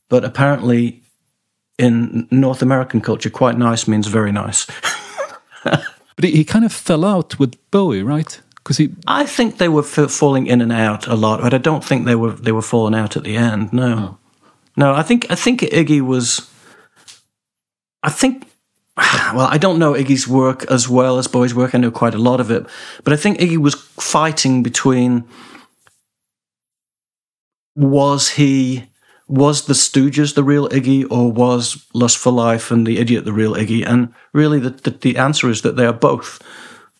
[0.09, 1.01] But apparently,
[1.77, 4.67] in North American culture, quite nice means very nice.
[6.17, 8.39] But he, he kind of fell out with Bowie, right?
[8.65, 11.59] Because he I think they were f- falling in and out a lot, but I
[11.59, 13.71] don't think they were they were falling out at the end.
[13.71, 14.17] No, oh.
[14.75, 14.95] no.
[14.95, 16.49] I think I think Iggy was.
[18.03, 18.47] I think.
[19.33, 21.75] Well, I don't know Iggy's work as well as Bowie's work.
[21.75, 22.65] I know quite a lot of it,
[23.03, 25.25] but I think Iggy was fighting between.
[27.75, 28.87] Was he
[29.27, 33.33] was the Stooges the real Iggy, or was Lust for Life and the Idiot the
[33.33, 33.85] real Iggy?
[33.85, 36.41] And really, the the, the answer is that they are both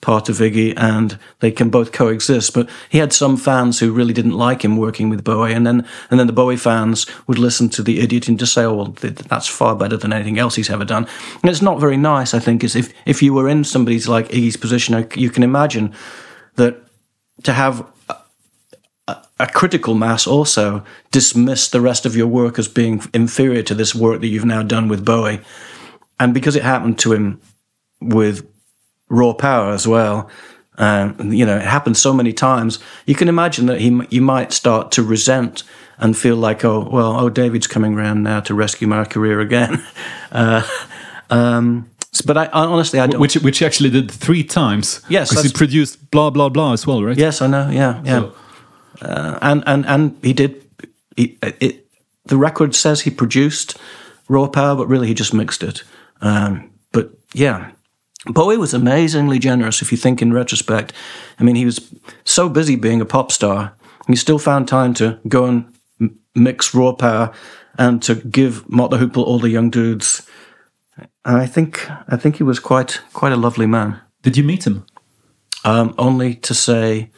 [0.06, 2.54] part of Iggy and they can both coexist.
[2.54, 5.86] But he had some fans who really didn't like him working with Bowie, and then
[6.12, 8.96] and then the Bowie fans would listen to the Idiot and just say, "Oh, well,
[9.02, 11.08] that's far better than anything else he's ever done."
[11.42, 14.30] And it's not very nice, I think, is if if you were in somebody's like
[14.30, 15.94] Iggy's position, you can imagine
[16.56, 16.76] that
[17.44, 17.84] to have
[19.40, 23.94] a critical mass also dismiss the rest of your work as being inferior to this
[23.94, 25.42] work that you've now done with Bowie.
[26.20, 27.42] And because it happened to him
[28.00, 28.48] with
[29.10, 30.30] Raw Power as well,
[30.78, 34.52] um, you know, it happened so many times, you can imagine that he, you might
[34.52, 35.64] start to resent
[35.98, 39.82] and feel like, oh, well, oh, David's coming around now to rescue my career again.
[40.32, 40.68] uh,
[41.30, 41.90] um,
[42.26, 43.22] but I, I honestly, I don't.
[43.22, 45.02] which which he actually did three times.
[45.10, 47.18] Yes, because he produced blah blah blah as well, right?
[47.18, 47.70] Yes, I know.
[47.70, 48.20] Yeah, yeah.
[48.20, 48.34] So-
[49.02, 50.64] Uh, and and and he did.
[51.18, 51.86] He, it,
[52.26, 53.78] the record says he produced
[54.30, 55.84] Raw Power, but really he just mixed it.
[56.22, 57.72] Um, but yeah,
[58.26, 59.82] Bowie was amazingly generous.
[59.82, 60.94] If you think in retrospect,
[61.40, 63.74] I mean, he was so busy being a pop star,
[64.08, 67.32] he still found time to go and m- mix Raw Power
[67.78, 70.28] and to give Mott the Hoople all the young dudes.
[71.24, 74.66] And I think I think he was quite quite a lovely man Did you meet
[74.66, 74.86] him?
[75.66, 77.10] um, only to say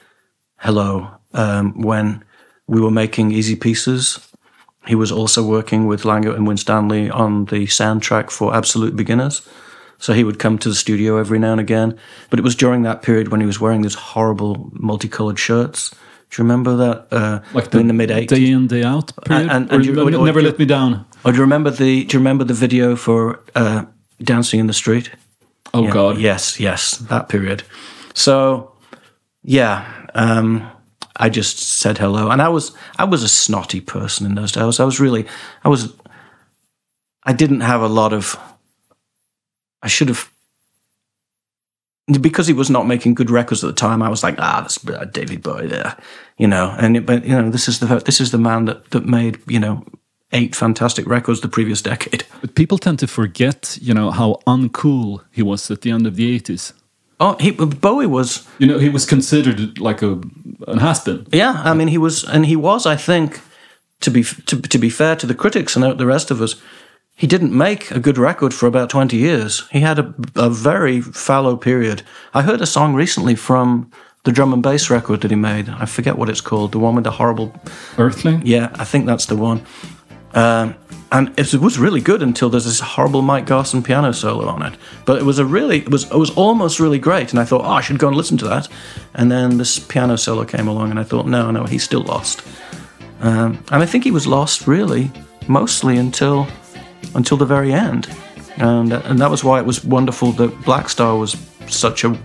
[0.60, 2.24] hello um, when
[2.68, 4.20] we were making Easy Pieces.
[4.88, 9.42] He was also working with Langer and Winstanley on the soundtrack for Absolute Beginners.
[10.00, 11.98] So he would come to the studio every now and again.
[12.30, 15.90] But it was during that period when he was wearing those horrible multicolored shirts.
[16.30, 17.08] Do you remember that?
[17.12, 18.28] Uh, Like in the mid 80s?
[18.28, 19.50] day in day out period.
[19.52, 21.06] and- Or and you- or- or never you- let me down.
[21.24, 22.04] Or do you remember the?
[22.06, 23.84] Do you remember the video for uh,
[24.24, 25.10] Dancing in the Street?
[25.74, 27.64] Oh Yeah, God, Yes, yes, that period.
[28.14, 28.72] So,
[29.44, 29.84] yeah,
[30.16, 30.64] um,
[31.16, 34.80] I just said hello, and I was I was a snotty person in those days.
[34.80, 35.26] I was really
[35.66, 35.94] I was
[37.30, 38.38] I didn't have a lot of.
[39.82, 40.32] I should have.
[42.22, 44.80] Because he was not making good records at the time, I was like, ah, that's
[45.12, 45.98] David Bowie there,
[46.38, 46.74] you know.
[46.80, 49.40] And it, but you know, this is the this is the man that that made
[49.48, 49.84] you know
[50.32, 52.24] eight fantastic records the previous decade.
[52.42, 56.16] But people tend to forget, you know, how uncool he was at the end of
[56.16, 56.74] the eighties.
[57.20, 60.22] Oh, he, Bowie was You know, he was considered like a
[60.68, 61.26] an has been.
[61.32, 62.86] Yeah, I mean, he was, and he was.
[62.86, 63.42] I think,
[64.02, 66.56] to be to, to be fair to the critics and the rest of us,
[67.18, 69.68] he didn't make a good record for about twenty years.
[69.72, 72.04] He had a, a very fallow period.
[72.34, 73.92] I heard a song recently from
[74.24, 75.68] the drum and bass record that he made.
[75.68, 76.72] I forget what it's called.
[76.72, 77.54] The one with the horrible.
[77.98, 78.42] Earthling.
[78.46, 79.66] Yeah, I think that's the one.
[80.34, 80.76] Um,
[81.12, 84.78] and it was really good until there's this horrible Mike Garson piano solo on it.
[85.06, 87.32] But it was a really, it was, it was almost really great.
[87.32, 88.68] And I thought, oh, I should go and listen to that.
[89.14, 92.44] And then this piano solo came along, and I thought, no, no, he's still lost.
[93.22, 95.10] Um, and I think he was lost really
[95.48, 96.46] mostly until
[97.16, 98.08] until the very end.
[98.58, 101.36] And, uh, and that was why it was wonderful that Blackstar was
[101.68, 102.18] such a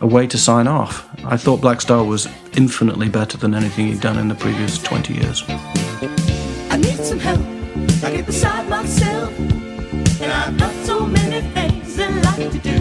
[0.00, 1.08] a way to sign off.
[1.24, 5.42] I thought Blackstar was infinitely better than anything he'd done in the previous 20 years.
[5.48, 7.40] I need some help.
[8.04, 9.32] I get beside myself.
[10.20, 12.78] And I've got so many things I like to do.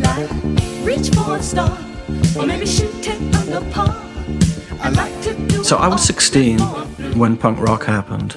[0.00, 0.30] Like
[0.84, 1.78] reach for a star.
[2.36, 3.94] Or maybe shoot it under par.
[4.80, 6.58] I like to do So I was 16
[7.18, 8.36] when punk rock happened.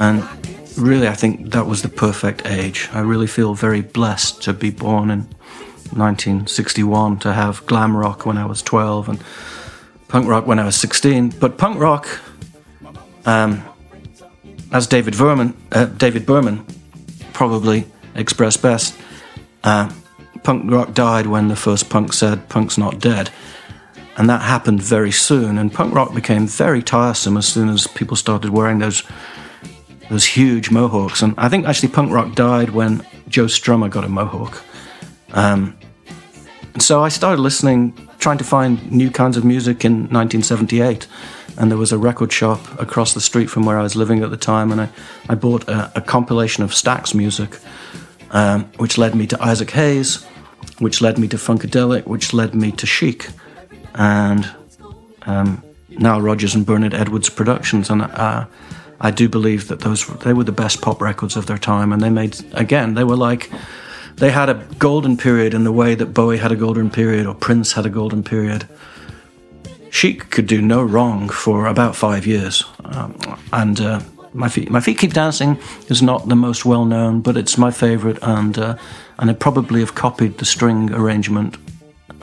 [0.00, 0.26] And
[0.78, 2.88] really, I think that was the perfect age.
[2.92, 5.20] I really feel very blessed to be born in
[5.92, 9.24] 1961, to have glam rock when I was 12 and
[10.08, 11.34] punk rock when I was 16.
[11.38, 12.08] But punk rock,
[13.26, 13.62] um,
[14.72, 16.64] as David Berman, uh, David Berman
[17.34, 18.96] probably expressed best,
[19.64, 19.92] uh,
[20.42, 23.30] punk rock died when the first punk said, "Punk's not dead."
[24.16, 25.56] and that happened very soon.
[25.56, 29.02] And punk rock became very tiresome as soon as people started wearing those
[30.10, 31.22] those huge mohawks.
[31.22, 34.62] And I think actually punk rock died when Joe Strummer got a mohawk.
[35.32, 35.78] Um,
[36.74, 41.06] and so I started listening, trying to find new kinds of music in 1978.
[41.58, 44.30] And there was a record shop across the street from where I was living at
[44.30, 44.88] the time, and I,
[45.28, 47.58] I bought a, a compilation of Stax music,
[48.30, 50.24] um, which led me to Isaac Hayes,
[50.78, 53.28] which led me to Funkadelic, which led me to Chic
[53.94, 54.48] and
[55.22, 58.46] um, Nile Rodgers and Bernard Edwards productions, and uh,
[59.00, 62.02] I do believe that those they were the best pop records of their time, and
[62.02, 63.50] they made again they were like
[64.16, 67.34] they had a golden period in the way that Bowie had a golden period or
[67.34, 68.68] Prince had a golden period.
[69.90, 73.16] Chic could do no wrong for about five years, um,
[73.52, 74.00] and uh,
[74.34, 75.58] my feet my feet keep dancing
[75.88, 78.76] is not the most well known, but it's my favorite, and uh,
[79.18, 81.56] and I probably have copied the string arrangement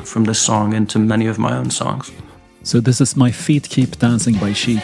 [0.03, 2.11] from this song into many of my own songs.
[2.63, 4.83] So this is My Feet Keep Dancing by Chic.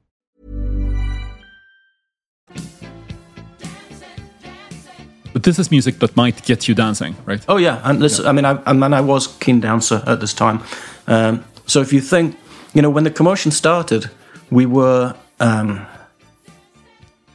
[5.33, 7.43] But this is music that might get you dancing, right?
[7.47, 10.33] Oh yeah, and this, I mean, I, I mean, I was keen dancer at this
[10.33, 10.61] time.
[11.07, 12.37] Um, so if you think,
[12.73, 14.09] you know, when the commotion started,
[14.49, 15.85] we were um,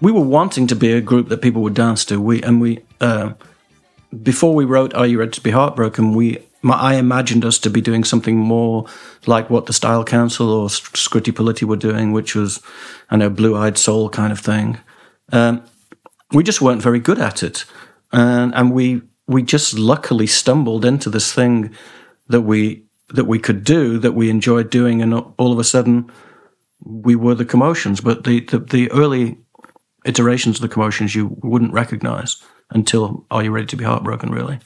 [0.00, 2.20] we were wanting to be a group that people would dance to.
[2.20, 3.32] We and we uh,
[4.22, 7.80] before we wrote "Are You Ready to Be Heartbroken," we I imagined us to be
[7.80, 8.86] doing something more
[9.26, 12.60] like what the Style Council or Scritti Politti were doing, which was,
[13.10, 14.78] I know, Blue Eyed Soul kind of thing.
[15.32, 15.62] Um,
[16.32, 17.64] we just weren't very good at it,
[18.16, 21.74] and and we we just luckily stumbled into this thing
[22.28, 26.10] that we that we could do that we enjoyed doing, and all of a sudden
[26.84, 28.00] we were the commotions.
[28.00, 29.38] But the the, the early
[30.04, 34.30] iterations of the commotions you wouldn't recognize until Are You Ready to Be Heartbroken?
[34.30, 34.58] Really.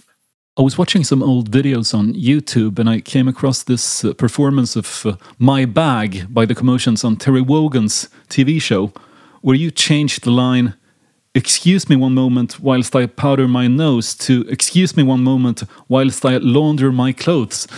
[0.57, 4.77] I was watching some old videos on YouTube and I came across this uh, performance
[4.77, 8.93] of uh, My Bag by the Commotions on Terry Wogan's TV show,
[9.41, 10.75] where you changed the line
[11.35, 16.25] excuse me one moment whilst I powder my nose to excuse me one moment whilst
[16.25, 17.69] I launder my clothes.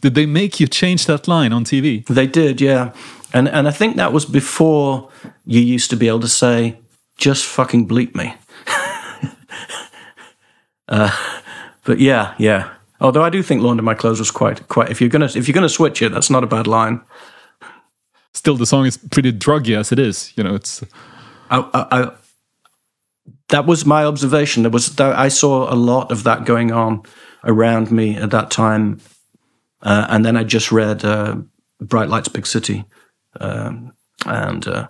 [0.00, 2.04] Did they make you change that line on TV?
[2.06, 2.92] They did, yeah.
[3.32, 5.10] And and I think that was before
[5.44, 6.78] you used to be able to say,
[7.16, 8.34] just fucking bleep me.
[10.88, 11.10] uh,
[11.84, 12.70] but yeah, yeah.
[13.00, 15.54] Although I do think launder my clothes was quite quite if you're gonna if you're
[15.54, 17.00] gonna switch it, that's not a bad line.
[18.34, 20.82] Still the song is pretty druggy as it is, you know, it's
[21.50, 22.10] I, I, I
[23.52, 24.62] that was my observation.
[24.62, 27.02] There was I saw a lot of that going on
[27.44, 29.00] around me at that time,
[29.82, 31.36] uh, and then I just read uh,
[31.78, 32.86] Bright Lights, Big City,
[33.38, 33.92] um,
[34.24, 34.88] and uh,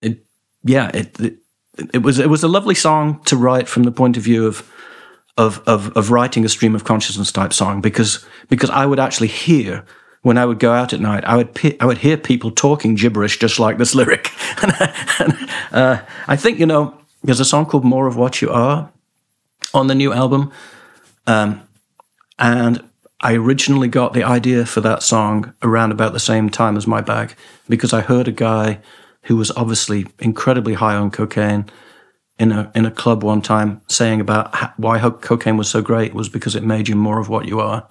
[0.00, 0.24] it,
[0.62, 1.38] yeah, it, it
[1.92, 4.70] it was it was a lovely song to write from the point of view of
[5.36, 9.26] of of, of writing a stream of consciousness type song because because I would actually
[9.26, 9.84] hear
[10.24, 12.94] when I would go out at night, I would pe- I would hear people talking
[12.94, 14.32] gibberish just like this lyric.
[14.62, 14.72] and,
[15.20, 18.90] and uh, I think you know there's a song called "More of What You Are"
[19.74, 20.50] on the new album,
[21.26, 21.62] um,
[22.38, 22.82] and
[23.20, 27.02] I originally got the idea for that song around about the same time as my
[27.02, 27.34] bag
[27.68, 28.80] because I heard a guy
[29.24, 31.66] who was obviously incredibly high on cocaine
[32.38, 36.30] in a in a club one time saying about why cocaine was so great was
[36.30, 37.86] because it made you more of what you are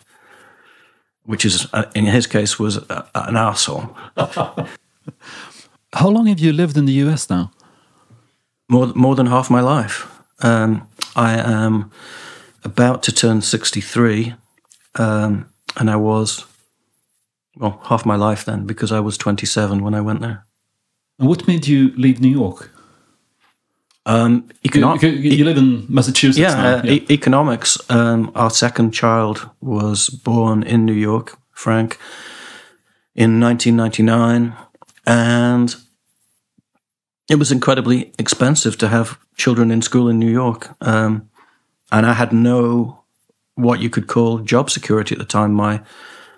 [1.25, 3.95] which is uh, in his case was uh, an asshole.
[5.93, 7.51] How long have you lived in the US now?
[8.69, 10.07] More more than half my life.
[10.39, 11.91] Um, I am
[12.63, 14.33] about to turn sixty three,
[14.95, 16.45] um, and I was
[17.55, 20.45] well half my life then because I was twenty seven when I went there.
[21.19, 22.72] And what made you leave New York?
[24.05, 26.37] Um, econo- you, you, live in Massachusetts.
[26.37, 26.91] Yeah, now, uh, yeah.
[26.91, 27.77] E- economics.
[27.89, 31.97] Um, our second child was born in New York, Frank,
[33.15, 34.55] in 1999,
[35.05, 35.75] and
[37.29, 40.75] it was incredibly expensive to have children in school in New York.
[40.81, 41.29] Um,
[41.91, 43.03] and I had no
[43.55, 45.53] what you could call job security at the time.
[45.53, 45.81] My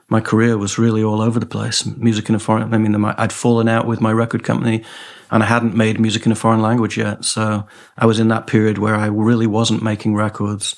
[0.08, 1.84] my career was really all over the place.
[1.98, 2.72] Music in a foreign.
[2.72, 4.84] I mean, I'd fallen out with my record company
[5.32, 7.26] and I hadn't made music in a foreign language yet.
[7.26, 7.68] So
[7.98, 10.76] I was in that period where I really wasn't making records.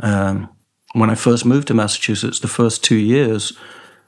[0.00, 0.48] Um,
[0.92, 3.52] when I first moved to Massachusetts, the first two years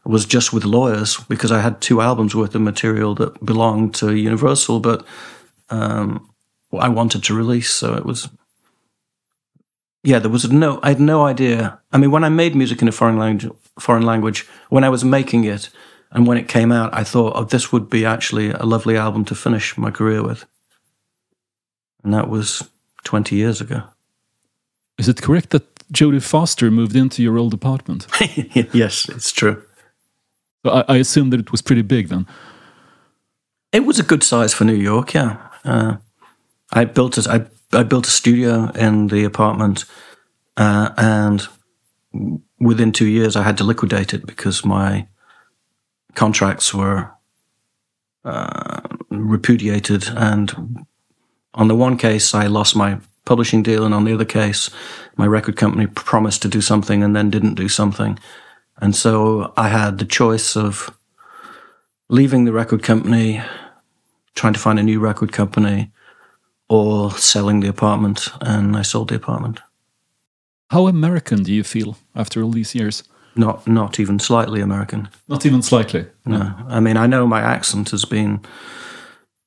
[0.04, 4.14] was just with lawyers because I had two albums worth of material that belonged to
[4.14, 5.04] Universal, but
[5.70, 6.30] um,
[6.72, 7.70] I wanted to release.
[7.70, 8.28] So it was,
[10.02, 11.80] yeah, there was no, I had no idea.
[11.92, 15.04] I mean, when I made music in a foreign language, foreign language, when I was
[15.04, 15.68] making it,
[16.10, 19.24] and when it came out, I thought, oh, this would be actually a lovely album
[19.26, 20.46] to finish my career with.
[22.02, 22.68] And that was
[23.04, 23.82] 20 years ago.
[24.96, 28.06] Is it correct that Jodie Foster moved into your old apartment?
[28.72, 29.62] yes, it's true.
[30.64, 32.26] So I, I, assume that it was pretty big then.
[33.70, 35.36] It was a good size for New York, yeah.
[35.64, 35.96] Uh,
[36.72, 39.84] I built a, I, I built a studio in the apartment,
[40.56, 41.46] uh, and
[42.58, 45.06] within two years I had to liquidate it because my
[46.18, 47.10] contracts were
[48.24, 50.08] uh, repudiated.
[50.16, 50.84] And
[51.54, 54.70] on the one case, I lost my publishing deal, and on the other case,
[55.16, 58.18] my record company promised to do something and then didn't do something.
[58.78, 60.90] And so I had the choice of
[62.08, 63.40] leaving the record company,
[64.34, 65.92] trying to find a new record company,
[66.68, 68.28] or selling the apartment.
[68.40, 69.60] And I sold the apartment.
[70.70, 73.04] How American do you feel after all these years?
[73.38, 75.08] Not not even slightly American.
[75.28, 76.06] Not even slightly.
[76.24, 78.40] No, I mean I know my accent has been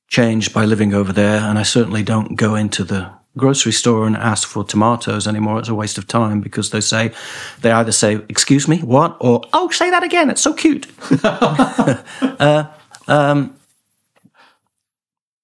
[0.08, 4.16] changed by living over there, and I certainly don't go into the grocery store and
[4.16, 5.58] ask for tomatoes anymore.
[5.58, 7.12] It's a waste of time because they say
[7.60, 10.30] they either say "Excuse me, what?" or "Oh, say that again.
[10.30, 10.86] It's so cute."
[11.24, 12.64] uh,
[13.08, 13.56] um,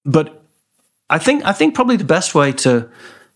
[0.04, 0.42] but
[1.10, 2.88] I think I think probably the best way to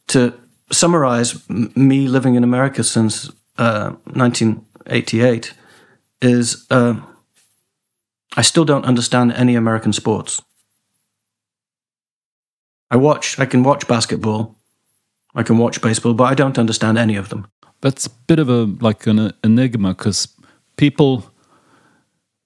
[0.09, 0.33] to
[0.71, 5.55] summarize me living in America since uh, 19 88
[6.20, 7.01] is uh,
[8.37, 10.43] I still don't understand any American sports.
[12.91, 14.57] I watch, I can watch basketball,
[15.35, 17.47] I can watch baseball, but I don't understand any of them.
[17.80, 20.28] That's a bit of a like an enigma because
[20.76, 21.24] people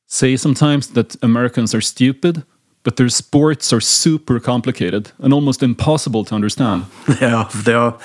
[0.06, 2.44] say sometimes that Americans are stupid,
[2.84, 6.84] but their sports are super complicated and almost impossible to understand.
[7.20, 7.48] They are.
[7.64, 7.98] They are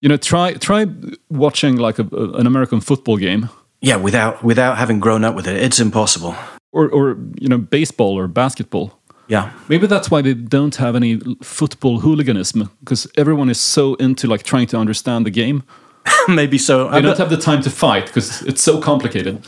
[0.00, 0.86] you know, try try
[1.28, 3.48] watching like a, an American football game.
[3.80, 6.34] Yeah, without without having grown up with it, it's impossible.
[6.72, 9.00] Or or you know, baseball or basketball.
[9.28, 9.52] Yeah.
[9.68, 14.42] Maybe that's why they don't have any football hooliganism because everyone is so into like
[14.42, 15.62] trying to understand the game.
[16.28, 16.90] Maybe so.
[16.90, 19.46] They don't have the time to fight because it's so complicated.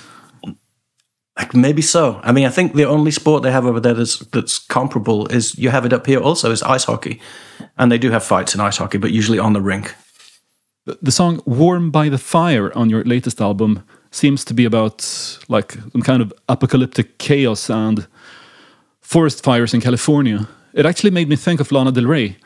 [1.39, 2.21] Like maybe so.
[2.23, 5.59] I mean, I think the only sport they have over there that's that's comparable is
[5.59, 7.21] you have it up here also is ice hockey,
[7.79, 9.95] and they do have fights in ice hockey, but usually on the rink.
[10.85, 15.73] The- song "Warm by the Fire" on your latest album seems to be about like
[15.93, 18.07] some kind of apocalyptic chaos and
[19.01, 20.49] forest fires in California.
[20.75, 22.37] It actually made me think of Lana Del Rey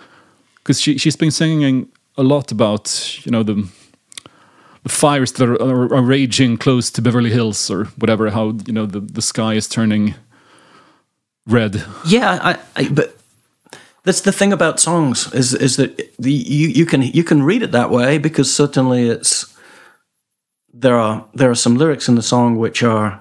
[0.57, 3.68] because she she's been singing a lot about you know the
[4.82, 8.30] the fires that are, are, are raging close to Beverly Hills or whatever.
[8.30, 10.14] How you know the the sky is turning
[11.47, 11.82] red.
[12.07, 13.16] Yeah, I, I but
[14.07, 17.62] that's the thing about songs is is that the you, you can you can read
[17.62, 19.52] it that way because certainly it's
[20.72, 23.20] there are there are some lyrics in the song which are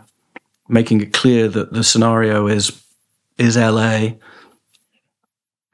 [0.69, 2.83] making it clear that the scenario is
[3.39, 4.09] is LA.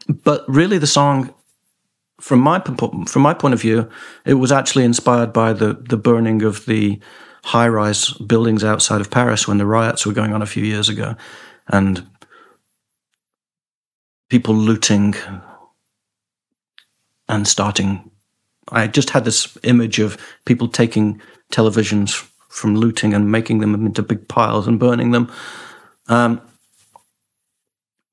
[0.08, 1.34] But really the song
[2.22, 2.62] from my
[3.06, 3.90] from my point of view,
[4.26, 7.02] it was actually inspired by the the burning of the
[7.44, 10.88] high rise buildings outside of Paris when the riots were going on a few years
[10.88, 11.16] ago,
[11.68, 12.08] and
[14.32, 15.14] people looting
[17.28, 18.10] and starting.
[18.70, 21.22] I just had this image of people taking
[21.52, 25.30] televisions from looting and making them into big piles and burning them.
[26.08, 26.42] Um,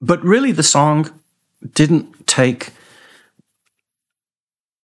[0.01, 1.09] but really, the song
[1.73, 2.71] didn't take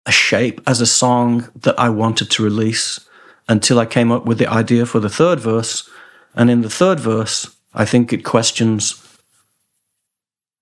[0.06, 3.06] a shape as a song that I wanted to release
[3.48, 5.90] until I came up with the idea for the third verse.
[6.34, 9.04] And in the third verse, I think it questions,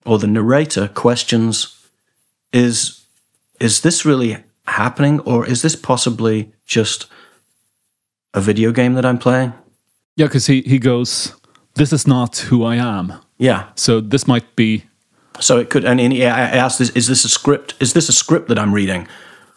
[0.07, 1.77] or the narrator questions,
[2.53, 3.07] is
[3.61, 4.37] is this really
[4.67, 7.07] happening, or is this possibly just
[8.35, 9.53] a video game that I'm playing?
[10.17, 11.35] Yeah, because he he goes,
[11.75, 13.65] "This is not who I am." Yeah.
[13.75, 14.83] So this might be
[15.41, 17.75] So it could, and and I asked, is, is this a script?
[17.81, 19.07] Is this a script that I'm reading,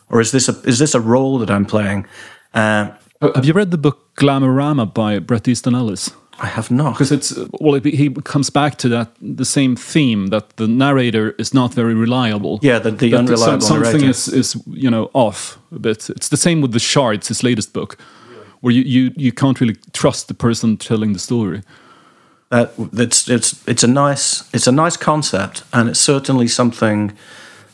[0.10, 2.06] or is this a is this a role that I'm playing?
[2.54, 2.92] Uh,
[3.22, 6.12] Uh, Have you read the book Glamorama by Bret Easton Ellis?
[6.42, 6.94] I have not.
[6.94, 11.36] Because it's well, it, he comes back to that the same theme that the narrator
[11.38, 12.60] is not very reliable.
[12.62, 14.10] Yeah, the- the That unreliable something narrator.
[14.10, 16.10] is is you know off a bit.
[16.10, 17.98] It's the same with the Shards, his latest book,
[18.62, 21.62] where you you you can't really trust the person telling the story.
[22.50, 27.12] that it's it's it's a nice it's a nice concept, and it's certainly something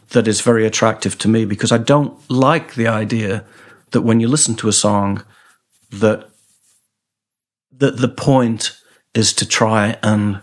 [0.09, 3.43] that is very attractive to me because I don't like the idea
[3.91, 5.21] that when you listen to a song
[6.01, 6.27] that
[7.77, 8.79] that the point
[9.13, 10.41] is to try and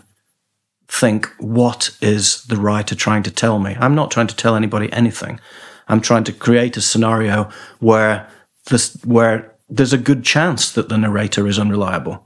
[0.87, 3.75] think what is the writer trying to tell me.
[3.79, 5.39] I'm not trying to tell anybody anything.
[5.87, 8.29] I'm trying to create a scenario where
[8.69, 12.25] this where there's a good chance that the narrator is unreliable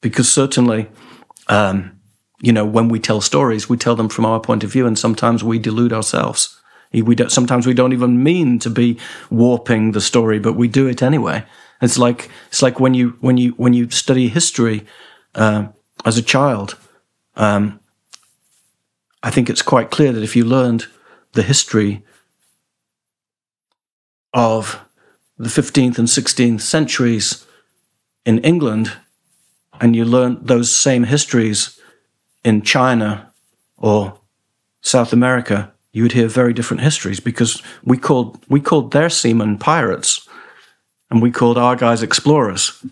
[0.00, 0.88] because certainly
[1.48, 1.98] um,
[2.40, 4.98] you know when we tell stories we tell them from our point of view and
[4.98, 6.60] sometimes we delude ourselves
[6.92, 8.98] we don't, sometimes we don't even mean to be
[9.30, 11.44] warping the story but we do it anyway
[11.82, 14.86] it's like it's like when you when you when you study history
[15.34, 15.66] uh,
[16.04, 16.76] as a child
[17.36, 17.80] um,
[19.22, 20.86] i think it's quite clear that if you learned
[21.32, 22.02] the history
[24.32, 24.80] of
[25.38, 27.46] the 15th and 16th centuries
[28.24, 28.92] in England,
[29.80, 31.80] and you learned those same histories
[32.44, 33.32] in China
[33.76, 34.18] or
[34.80, 39.58] South America, you would hear very different histories because we called we called their seamen
[39.58, 40.28] pirates,
[41.10, 42.84] and we called our guys explorers.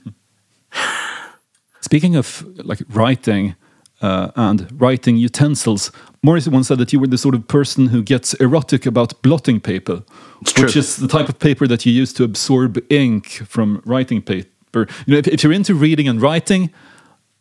[1.80, 3.56] Speaking of like writing
[4.00, 5.92] uh, and writing utensils,
[6.22, 9.60] Morrissey once said that you were the sort of person who gets erotic about blotting
[9.60, 10.02] paper,
[10.40, 10.68] which true.
[10.68, 14.86] is the type of paper that you use to absorb ink from writing paper.
[15.06, 16.70] You know, if, if you're into reading and writing,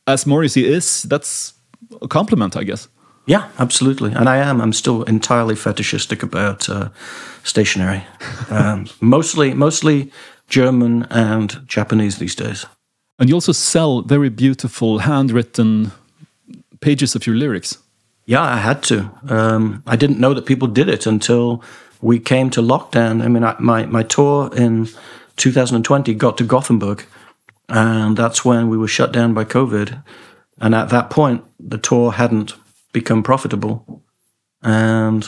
[0.06, 1.54] as Morrissey is, that's
[2.02, 2.90] a compliment, I guess.
[3.26, 4.60] Yeah, absolutely, and I am.
[4.60, 6.90] I'm still entirely fetishistic about uh,
[7.44, 8.04] stationery,
[8.50, 10.12] um, mostly mostly
[10.54, 12.68] German and Japanese these days.
[13.18, 15.92] And you also sell very beautiful handwritten
[16.80, 17.80] pages of your lyrics.
[18.28, 19.10] Yeah, I had to.
[19.30, 21.64] Um, I didn't know that people did it until
[22.02, 23.24] we came to lockdown.
[23.24, 24.90] I mean, I, my my tour in
[25.38, 27.04] 2020 got to Gothenburg,
[27.68, 30.04] and that's when we were shut down by COVID.
[30.62, 32.54] And at that point, the tour hadn't
[32.92, 34.04] become profitable,
[34.62, 35.28] and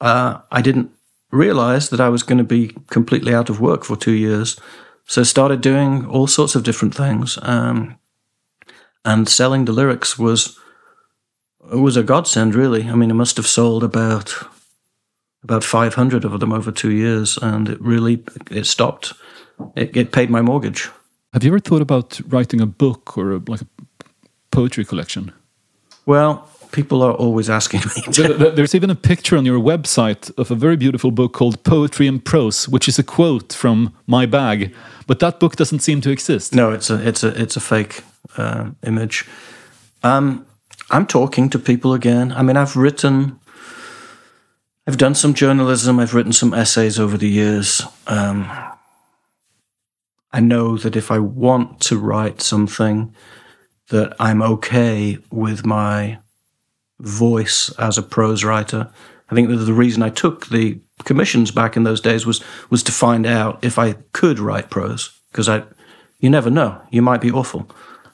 [0.00, 0.95] uh, I didn't
[1.36, 4.58] realize that I was going to be completely out of work for two years.
[5.06, 7.96] So started doing all sorts of different things, um,
[9.04, 10.58] and selling the lyrics was
[11.72, 12.88] it was a godsend, really.
[12.88, 14.34] I mean, I must have sold about
[15.42, 19.12] about 500 of them over two years, and it really it stopped.
[19.76, 20.90] It, it paid my mortgage.
[21.32, 23.66] Have you ever thought about writing a book or a, like a
[24.50, 25.32] poetry collection?
[26.04, 28.02] Well, people are always asking me.
[28.16, 31.56] There- there- There's even a picture on your website of a very beautiful book called
[31.62, 34.72] Poetry and Prose, which is a quote from my bag,
[35.06, 36.54] but that book doesn't seem to exist.
[36.54, 38.02] No, it's a it's a it's a fake
[38.38, 39.24] uh, image.
[40.02, 40.44] Um,
[40.90, 42.32] I'm talking to people again.
[42.38, 43.38] I mean, I've written,
[44.86, 47.82] I've done some journalism, I've written some essays over the years.
[48.06, 48.46] Um,
[50.32, 53.14] I know that if I want to write something,
[53.88, 56.18] that I'm okay with my
[57.00, 58.90] voice as a prose writer.
[59.30, 62.82] I think that the reason I took the commissions back in those days was was
[62.84, 65.64] to find out if I could write prose because I,
[66.20, 67.68] you never know, you might be awful.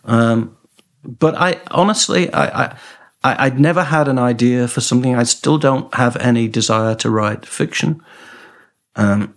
[0.05, 0.57] Um,
[1.05, 2.76] but I honestly, I, I,
[3.22, 5.14] I, would never had an idea for something.
[5.14, 8.03] I still don't have any desire to write fiction.
[8.97, 9.35] Um,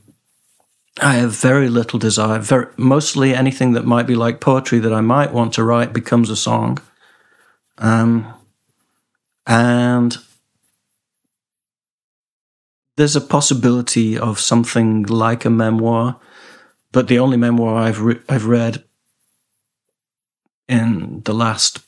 [1.02, 2.40] I have very little desire.
[2.40, 6.30] Very, mostly anything that might be like poetry that I might want to write becomes
[6.30, 6.80] a song.
[7.78, 8.34] Um,
[9.46, 10.18] and
[12.98, 16.20] there's a possibility of something like a memoir,
[16.92, 18.84] but the only memoir I've re- I've read
[20.68, 21.80] in the last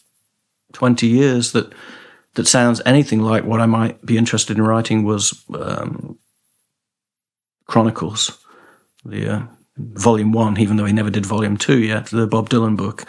[0.74, 1.74] twenty years that
[2.36, 6.20] that sounds anything like what I might be interested in writing was um,
[7.66, 8.38] Chronicles,
[9.04, 9.42] the uh,
[9.78, 13.06] volume one, even though he never did volume two yet, the Bob Dylan book.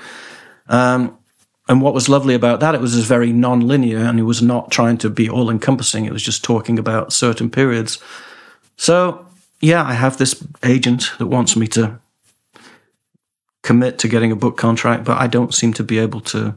[0.68, 1.17] Um,
[1.68, 4.98] and what was lovely about that, it was very non-linear and it was not trying
[4.98, 6.06] to be all encompassing.
[6.06, 7.98] It was just talking about certain periods.
[8.76, 9.26] So,
[9.60, 11.98] yeah, I have this agent that wants me to
[13.62, 16.54] commit to getting a book contract, but I don't seem to be able to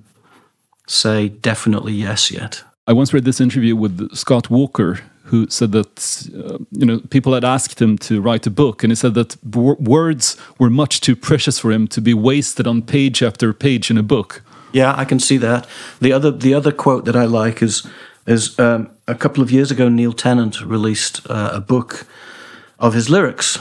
[0.88, 2.64] say definitely yes yet.
[2.88, 7.34] I once read this interview with Scott Walker, who said that uh, you know people
[7.34, 11.16] had asked him to write a book, and he said that words were much too
[11.16, 14.42] precious for him to be wasted on page after page in a book.
[14.72, 15.68] Yeah, I can see that.
[16.00, 17.88] The other the other quote that I like is
[18.28, 22.06] is um, a couple of years ago Neil Tennant released uh, a book
[22.80, 23.60] of his lyrics.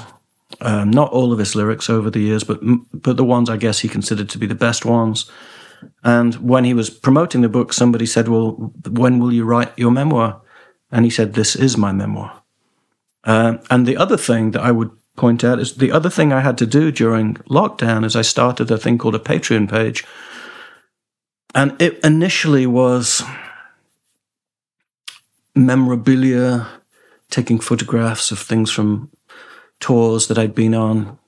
[0.61, 2.61] Um, not all of his lyrics over the years, but
[2.93, 5.31] but the ones I guess he considered to be the best ones.
[6.05, 9.91] And when he was promoting the book, somebody said, "Well, when will you write your
[9.91, 10.41] memoir?"
[10.91, 12.43] And he said, "This is my memoir."
[13.25, 16.41] Uh, and the other thing that I would point out is the other thing I
[16.41, 20.05] had to do during lockdown is I started a thing called a Patreon page
[21.55, 23.23] and it initially was
[25.55, 26.67] memorabilia,
[27.31, 29.11] taking photographs of things from
[29.81, 31.19] tours that I'd been on,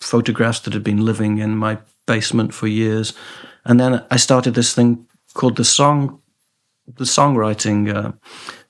[0.00, 3.12] photographs that had been living in my basement for years.
[3.64, 6.20] And then I started this thing called the song,
[6.96, 8.12] the songwriting, uh,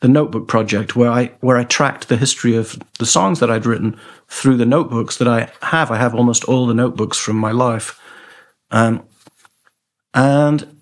[0.00, 3.66] the notebook project, where I where I tracked the history of the songs that I'd
[3.66, 3.98] written
[4.28, 5.90] through the notebooks that I have.
[5.90, 7.98] I have almost all the notebooks from my life,
[8.70, 9.04] um,
[10.12, 10.79] and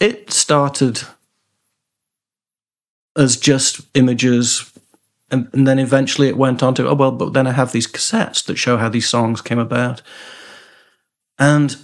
[0.00, 1.02] it started
[3.16, 4.72] as just images
[5.30, 7.86] and, and, then eventually it went on to oh well but then i have these
[7.86, 10.02] cassettes that show how these songs came about.
[11.38, 11.76] And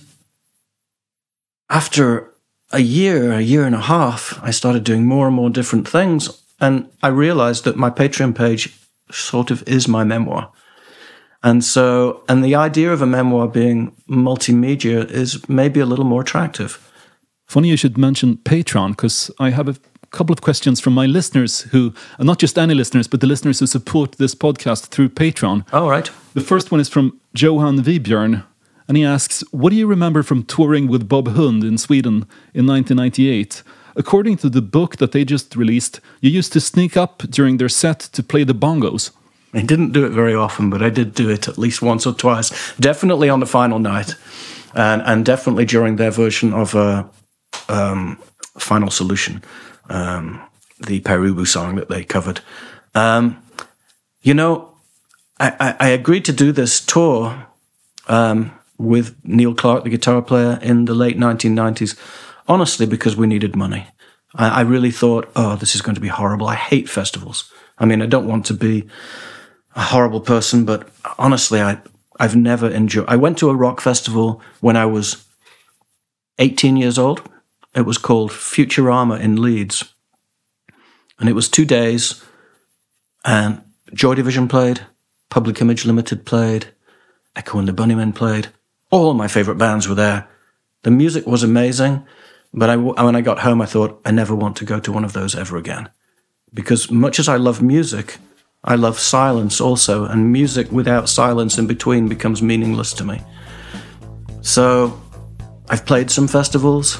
[1.68, 2.32] after
[2.72, 6.42] a year a year and a half i started doing more and more different things
[6.60, 8.76] and i realized that my patreon page
[9.10, 10.50] sort of is my memoir.
[11.42, 16.22] And so and the idea of a memoir being multimedia is maybe a little more
[16.22, 16.85] attractive
[17.46, 19.76] Funny you should mention Patreon because I have a
[20.10, 23.66] couple of questions from my listeners who, not just any listeners, but the listeners who
[23.66, 25.64] support this podcast through Patreon.
[25.72, 26.10] All right.
[26.34, 28.44] The first one is from Johan Vibjörn,
[28.88, 32.66] and he asks, What do you remember from touring with Bob Hund in Sweden in
[32.66, 33.62] 1998?
[33.94, 37.68] According to the book that they just released, you used to sneak up during their
[37.68, 39.12] set to play the bongos.
[39.54, 42.12] I didn't do it very often, but I did do it at least once or
[42.12, 42.50] twice.
[42.78, 44.14] Definitely on the final night,
[44.74, 47.04] and and definitely during their version of uh,
[47.68, 48.18] um,
[48.58, 49.42] Final Solution,
[49.88, 50.40] um,
[50.80, 52.40] the Pere Ubu song that they covered.
[52.94, 53.42] Um,
[54.22, 54.74] you know,
[55.38, 57.46] I, I, agreed to do this tour
[58.08, 61.98] um, with Neil Clark, the guitar player, in the late 1990s,
[62.48, 63.86] honestly, because we needed money.
[64.34, 66.46] I, I really thought, oh, this is going to be horrible.
[66.46, 67.52] I hate festivals.
[67.78, 68.88] I mean, I don't want to be
[69.74, 70.88] a horrible person, but
[71.18, 71.78] honestly, I,
[72.18, 73.06] I've never enjoyed.
[73.08, 75.26] I went to a rock festival when I was
[76.38, 77.28] 18 years old
[77.76, 79.92] it was called Futurama in Leeds.
[81.18, 82.24] And it was two days,
[83.24, 83.62] and
[83.92, 84.80] Joy Division played,
[85.28, 86.68] Public Image Limited played,
[87.34, 88.48] Echo and the Bunnymen played.
[88.90, 90.28] All my favourite bands were there.
[90.82, 92.06] The music was amazing,
[92.52, 95.04] but I, when I got home, I thought, I never want to go to one
[95.04, 95.90] of those ever again.
[96.54, 98.18] Because much as I love music,
[98.64, 103.20] I love silence also, and music without silence in between becomes meaningless to me.
[104.40, 105.00] So
[105.68, 106.98] I've played some festivals,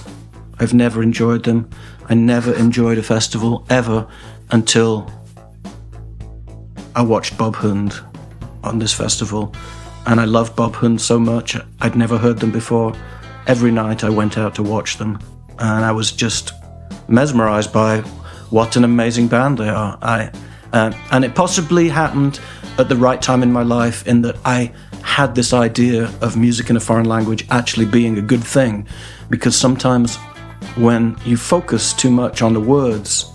[0.58, 1.68] I've never enjoyed them.
[2.08, 4.06] I never enjoyed a festival ever
[4.50, 5.10] until
[6.94, 7.94] I watched Bob Hund
[8.62, 9.54] on this festival.
[10.06, 11.56] And I loved Bob Hund so much.
[11.80, 12.94] I'd never heard them before.
[13.46, 15.18] every night I went out to watch them,
[15.58, 16.52] and I was just
[17.08, 18.00] mesmerized by
[18.50, 19.98] what an amazing band they are.
[20.02, 20.30] I,
[20.72, 22.40] uh, and it possibly happened
[22.78, 26.68] at the right time in my life in that I had this idea of music
[26.68, 28.86] in a foreign language actually being a good thing,
[29.30, 30.18] because sometimes
[30.76, 33.32] when you focus too much on the words,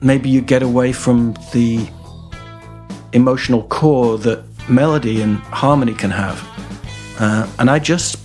[0.00, 1.88] maybe you get away from the
[3.12, 6.40] emotional core that melody and harmony can have.
[7.18, 8.16] Uh, and I just,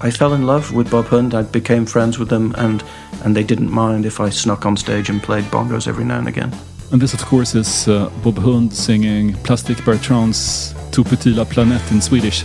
[0.00, 1.34] I fell in love with Bob Hund.
[1.34, 2.82] I became friends with them, and
[3.24, 6.28] and they didn't mind if I snuck on stage and played bongos every now and
[6.28, 6.52] again.
[6.92, 11.92] And this, of course, is uh, Bob Hund singing Plastic Bertrands Tout petit la planète
[11.92, 12.44] in Swedish,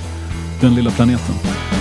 [0.59, 1.80] Den lilla planeten.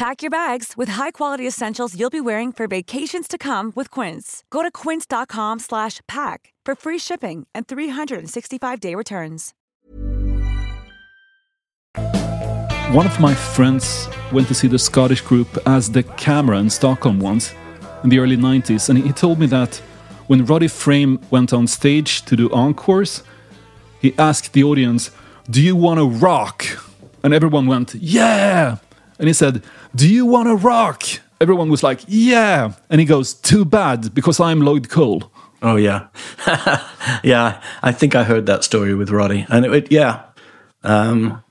[0.00, 4.44] Pack your bags with high-quality essentials you'll be wearing for vacations to come with Quince.
[4.48, 9.52] Go to quince.com slash pack for free shipping and 365-day returns.
[12.94, 17.54] One of my friends went to see the Scottish group Aztec Camera in Stockholm once
[18.02, 19.82] in the early 90s, and he told me that
[20.28, 23.22] when Roddy Frame went on stage to do encores,
[24.00, 25.10] he asked the audience,
[25.50, 26.64] Do you want to rock?
[27.22, 28.78] And everyone went, Yeah!
[29.20, 29.62] And he said,
[29.94, 31.02] Do you want to rock?
[31.40, 32.72] Everyone was like, Yeah!
[32.88, 35.32] And he goes, Too bad, because I'm Lloyd Cole.
[35.62, 36.06] Oh yeah,
[37.22, 37.62] yeah.
[37.82, 40.22] I think I heard that story with Roddy, and it, it- yeah.
[40.82, 41.44] Um,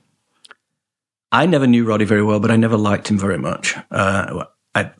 [1.30, 3.76] I never knew Roddy very well, but I never liked him very much.
[3.88, 4.90] Uh, I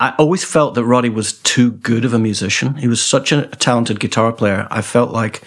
[0.00, 2.76] I always felt that Roddy was too good of a musician.
[2.76, 4.66] He was such a talented guitar player.
[4.70, 5.42] I felt like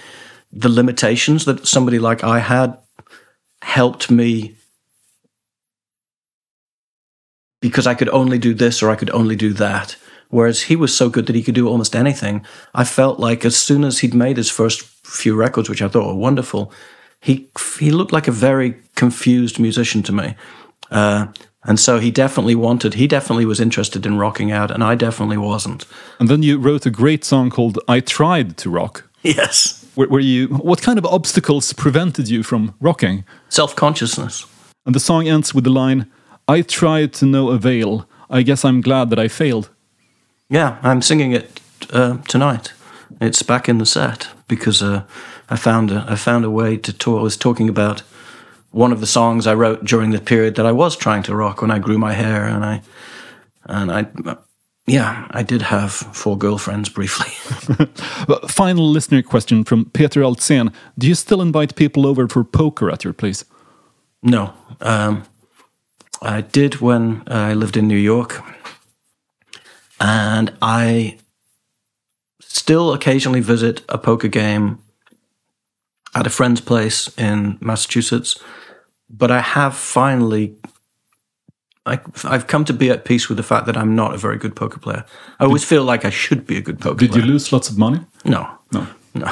[0.52, 2.78] the limitations that somebody like I had
[3.64, 4.56] helped me
[7.62, 9.96] because I could only do this or I could only do that.
[10.30, 12.46] Whereas he was so good that he could do almost anything.
[12.76, 16.08] I felt like as soon as he'd made his first few records, which I thought
[16.08, 16.72] were wonderful,
[17.20, 17.50] he
[17.80, 20.36] he looked like a very confused musician to me.
[20.92, 21.28] Uh,
[21.64, 25.38] and so he definitely wanted, he definitely was interested in rocking out, and I definitely
[25.38, 25.86] wasn't.
[26.20, 29.04] And then you wrote a great song called I Tried to Rock.
[29.24, 29.86] Yes.
[29.96, 33.26] Where, where you, what kind of obstacles prevented you from rocking?
[33.50, 34.46] Self consciousness.
[34.86, 36.10] And the song ends with the line,
[36.50, 38.08] I tried to no avail.
[38.28, 39.70] I guess I'm glad that I failed.
[40.50, 41.62] Yeah, I'm singing it
[41.94, 42.74] uh, tonight.
[43.22, 45.04] It's back in the set because uh,
[45.50, 47.20] I found a, I found a way to talk.
[47.20, 48.02] I was talking about
[48.72, 51.62] one of the songs I wrote during the period that I was trying to rock
[51.62, 52.82] when I grew my hair and I
[53.66, 54.08] and I
[54.88, 57.30] yeah, I did have four girlfriends briefly.
[58.50, 60.74] Final listener question from Peter Altzen.
[60.98, 63.46] Do you still invite people over for poker at your place?
[64.24, 65.24] no, um,
[66.22, 68.42] I did when I lived in New York,
[70.00, 71.18] and I
[72.42, 74.80] still occasionally visit a poker game
[76.16, 78.38] at a friend's place in Massachusetts.
[79.10, 80.56] But I have finally,
[81.86, 84.38] I, I've come to be at peace with the fact that I'm not a very
[84.38, 85.06] good poker player.
[85.40, 87.22] I always feel like I should be a good poker Did player.
[87.26, 88.02] you lose lots of money?
[88.26, 88.88] No, No.
[89.16, 89.32] no.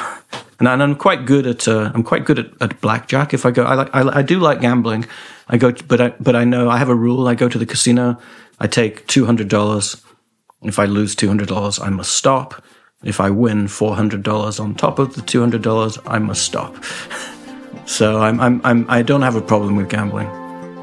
[0.60, 3.32] And, I'm quite good at uh, I'm quite good at, at blackjack.
[3.32, 5.06] If I go, I like I, I do like gambling.
[5.48, 7.28] I go, but I but I know I have a rule.
[7.28, 8.18] I go to the casino.
[8.58, 10.02] I take two hundred dollars.
[10.62, 12.64] If I lose two hundred dollars, I must stop.
[13.04, 16.42] If I win four hundred dollars on top of the two hundred dollars, I must
[16.42, 16.74] stop.
[17.88, 20.28] So I'm, I'm I'm I don't have a problem with gambling.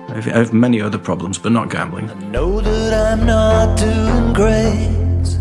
[0.09, 2.09] I have, many other problems, but not gambling.
[2.09, 5.38] I Know that I'm not doing great,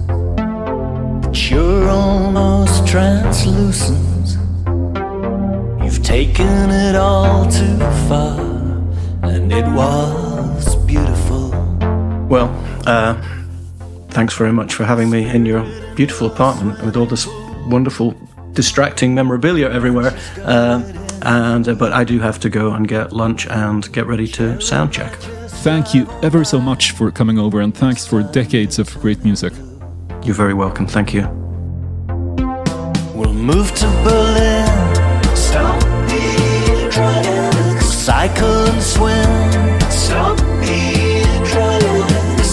[1.22, 4.13] but you're almost translucent.
[6.36, 7.78] You've taken it all too
[8.08, 8.40] far,
[9.22, 11.50] and it was beautiful.
[12.28, 12.50] Well,
[12.86, 13.14] uh,
[14.10, 15.62] thanks very much for having me in your
[15.94, 17.28] beautiful apartment with all this
[17.68, 18.16] wonderful,
[18.52, 20.18] distracting memorabilia everywhere.
[20.38, 20.82] Uh,
[21.22, 24.60] and uh, but I do have to go and get lunch and get ready to
[24.60, 25.14] sound check.
[25.62, 29.52] Thank you ever so much for coming over, and thanks for decades of great music.
[30.24, 30.88] You're very welcome.
[30.88, 31.28] Thank you.
[33.14, 34.33] We'll move to Berlin.
[38.42, 39.80] And swim.
[39.90, 40.54] Stop.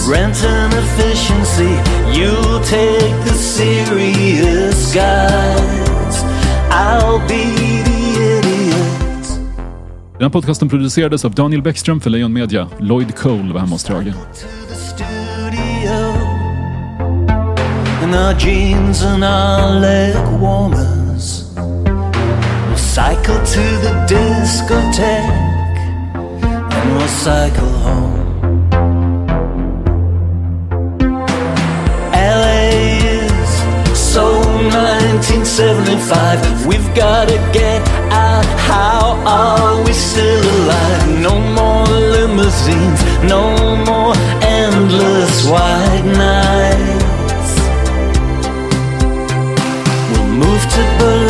[0.08, 1.70] Rent and efficiency.
[2.12, 6.24] You'll take the serious guys.
[6.70, 7.44] I'll be
[7.84, 9.26] the idiot.
[10.12, 12.68] Den här podcasten producerades av Daniel Bäckström för Lejon Media.
[12.80, 14.14] Lloyd Cole var hemma hos Drage.
[14.74, 16.14] studio
[18.02, 21.54] and our jeans and our leg warmers.
[21.54, 25.51] We'll cycle to the discotheque
[26.84, 28.40] We'll cycle home.
[32.12, 32.70] LA
[33.00, 33.50] is
[33.96, 34.24] so
[34.72, 36.66] 1975.
[36.66, 37.80] We've gotta get
[38.10, 38.44] out.
[38.70, 41.20] How are we still alive?
[41.20, 43.42] No more limousines, no
[43.86, 47.52] more endless white nights.
[50.10, 51.21] We'll move to Berlin.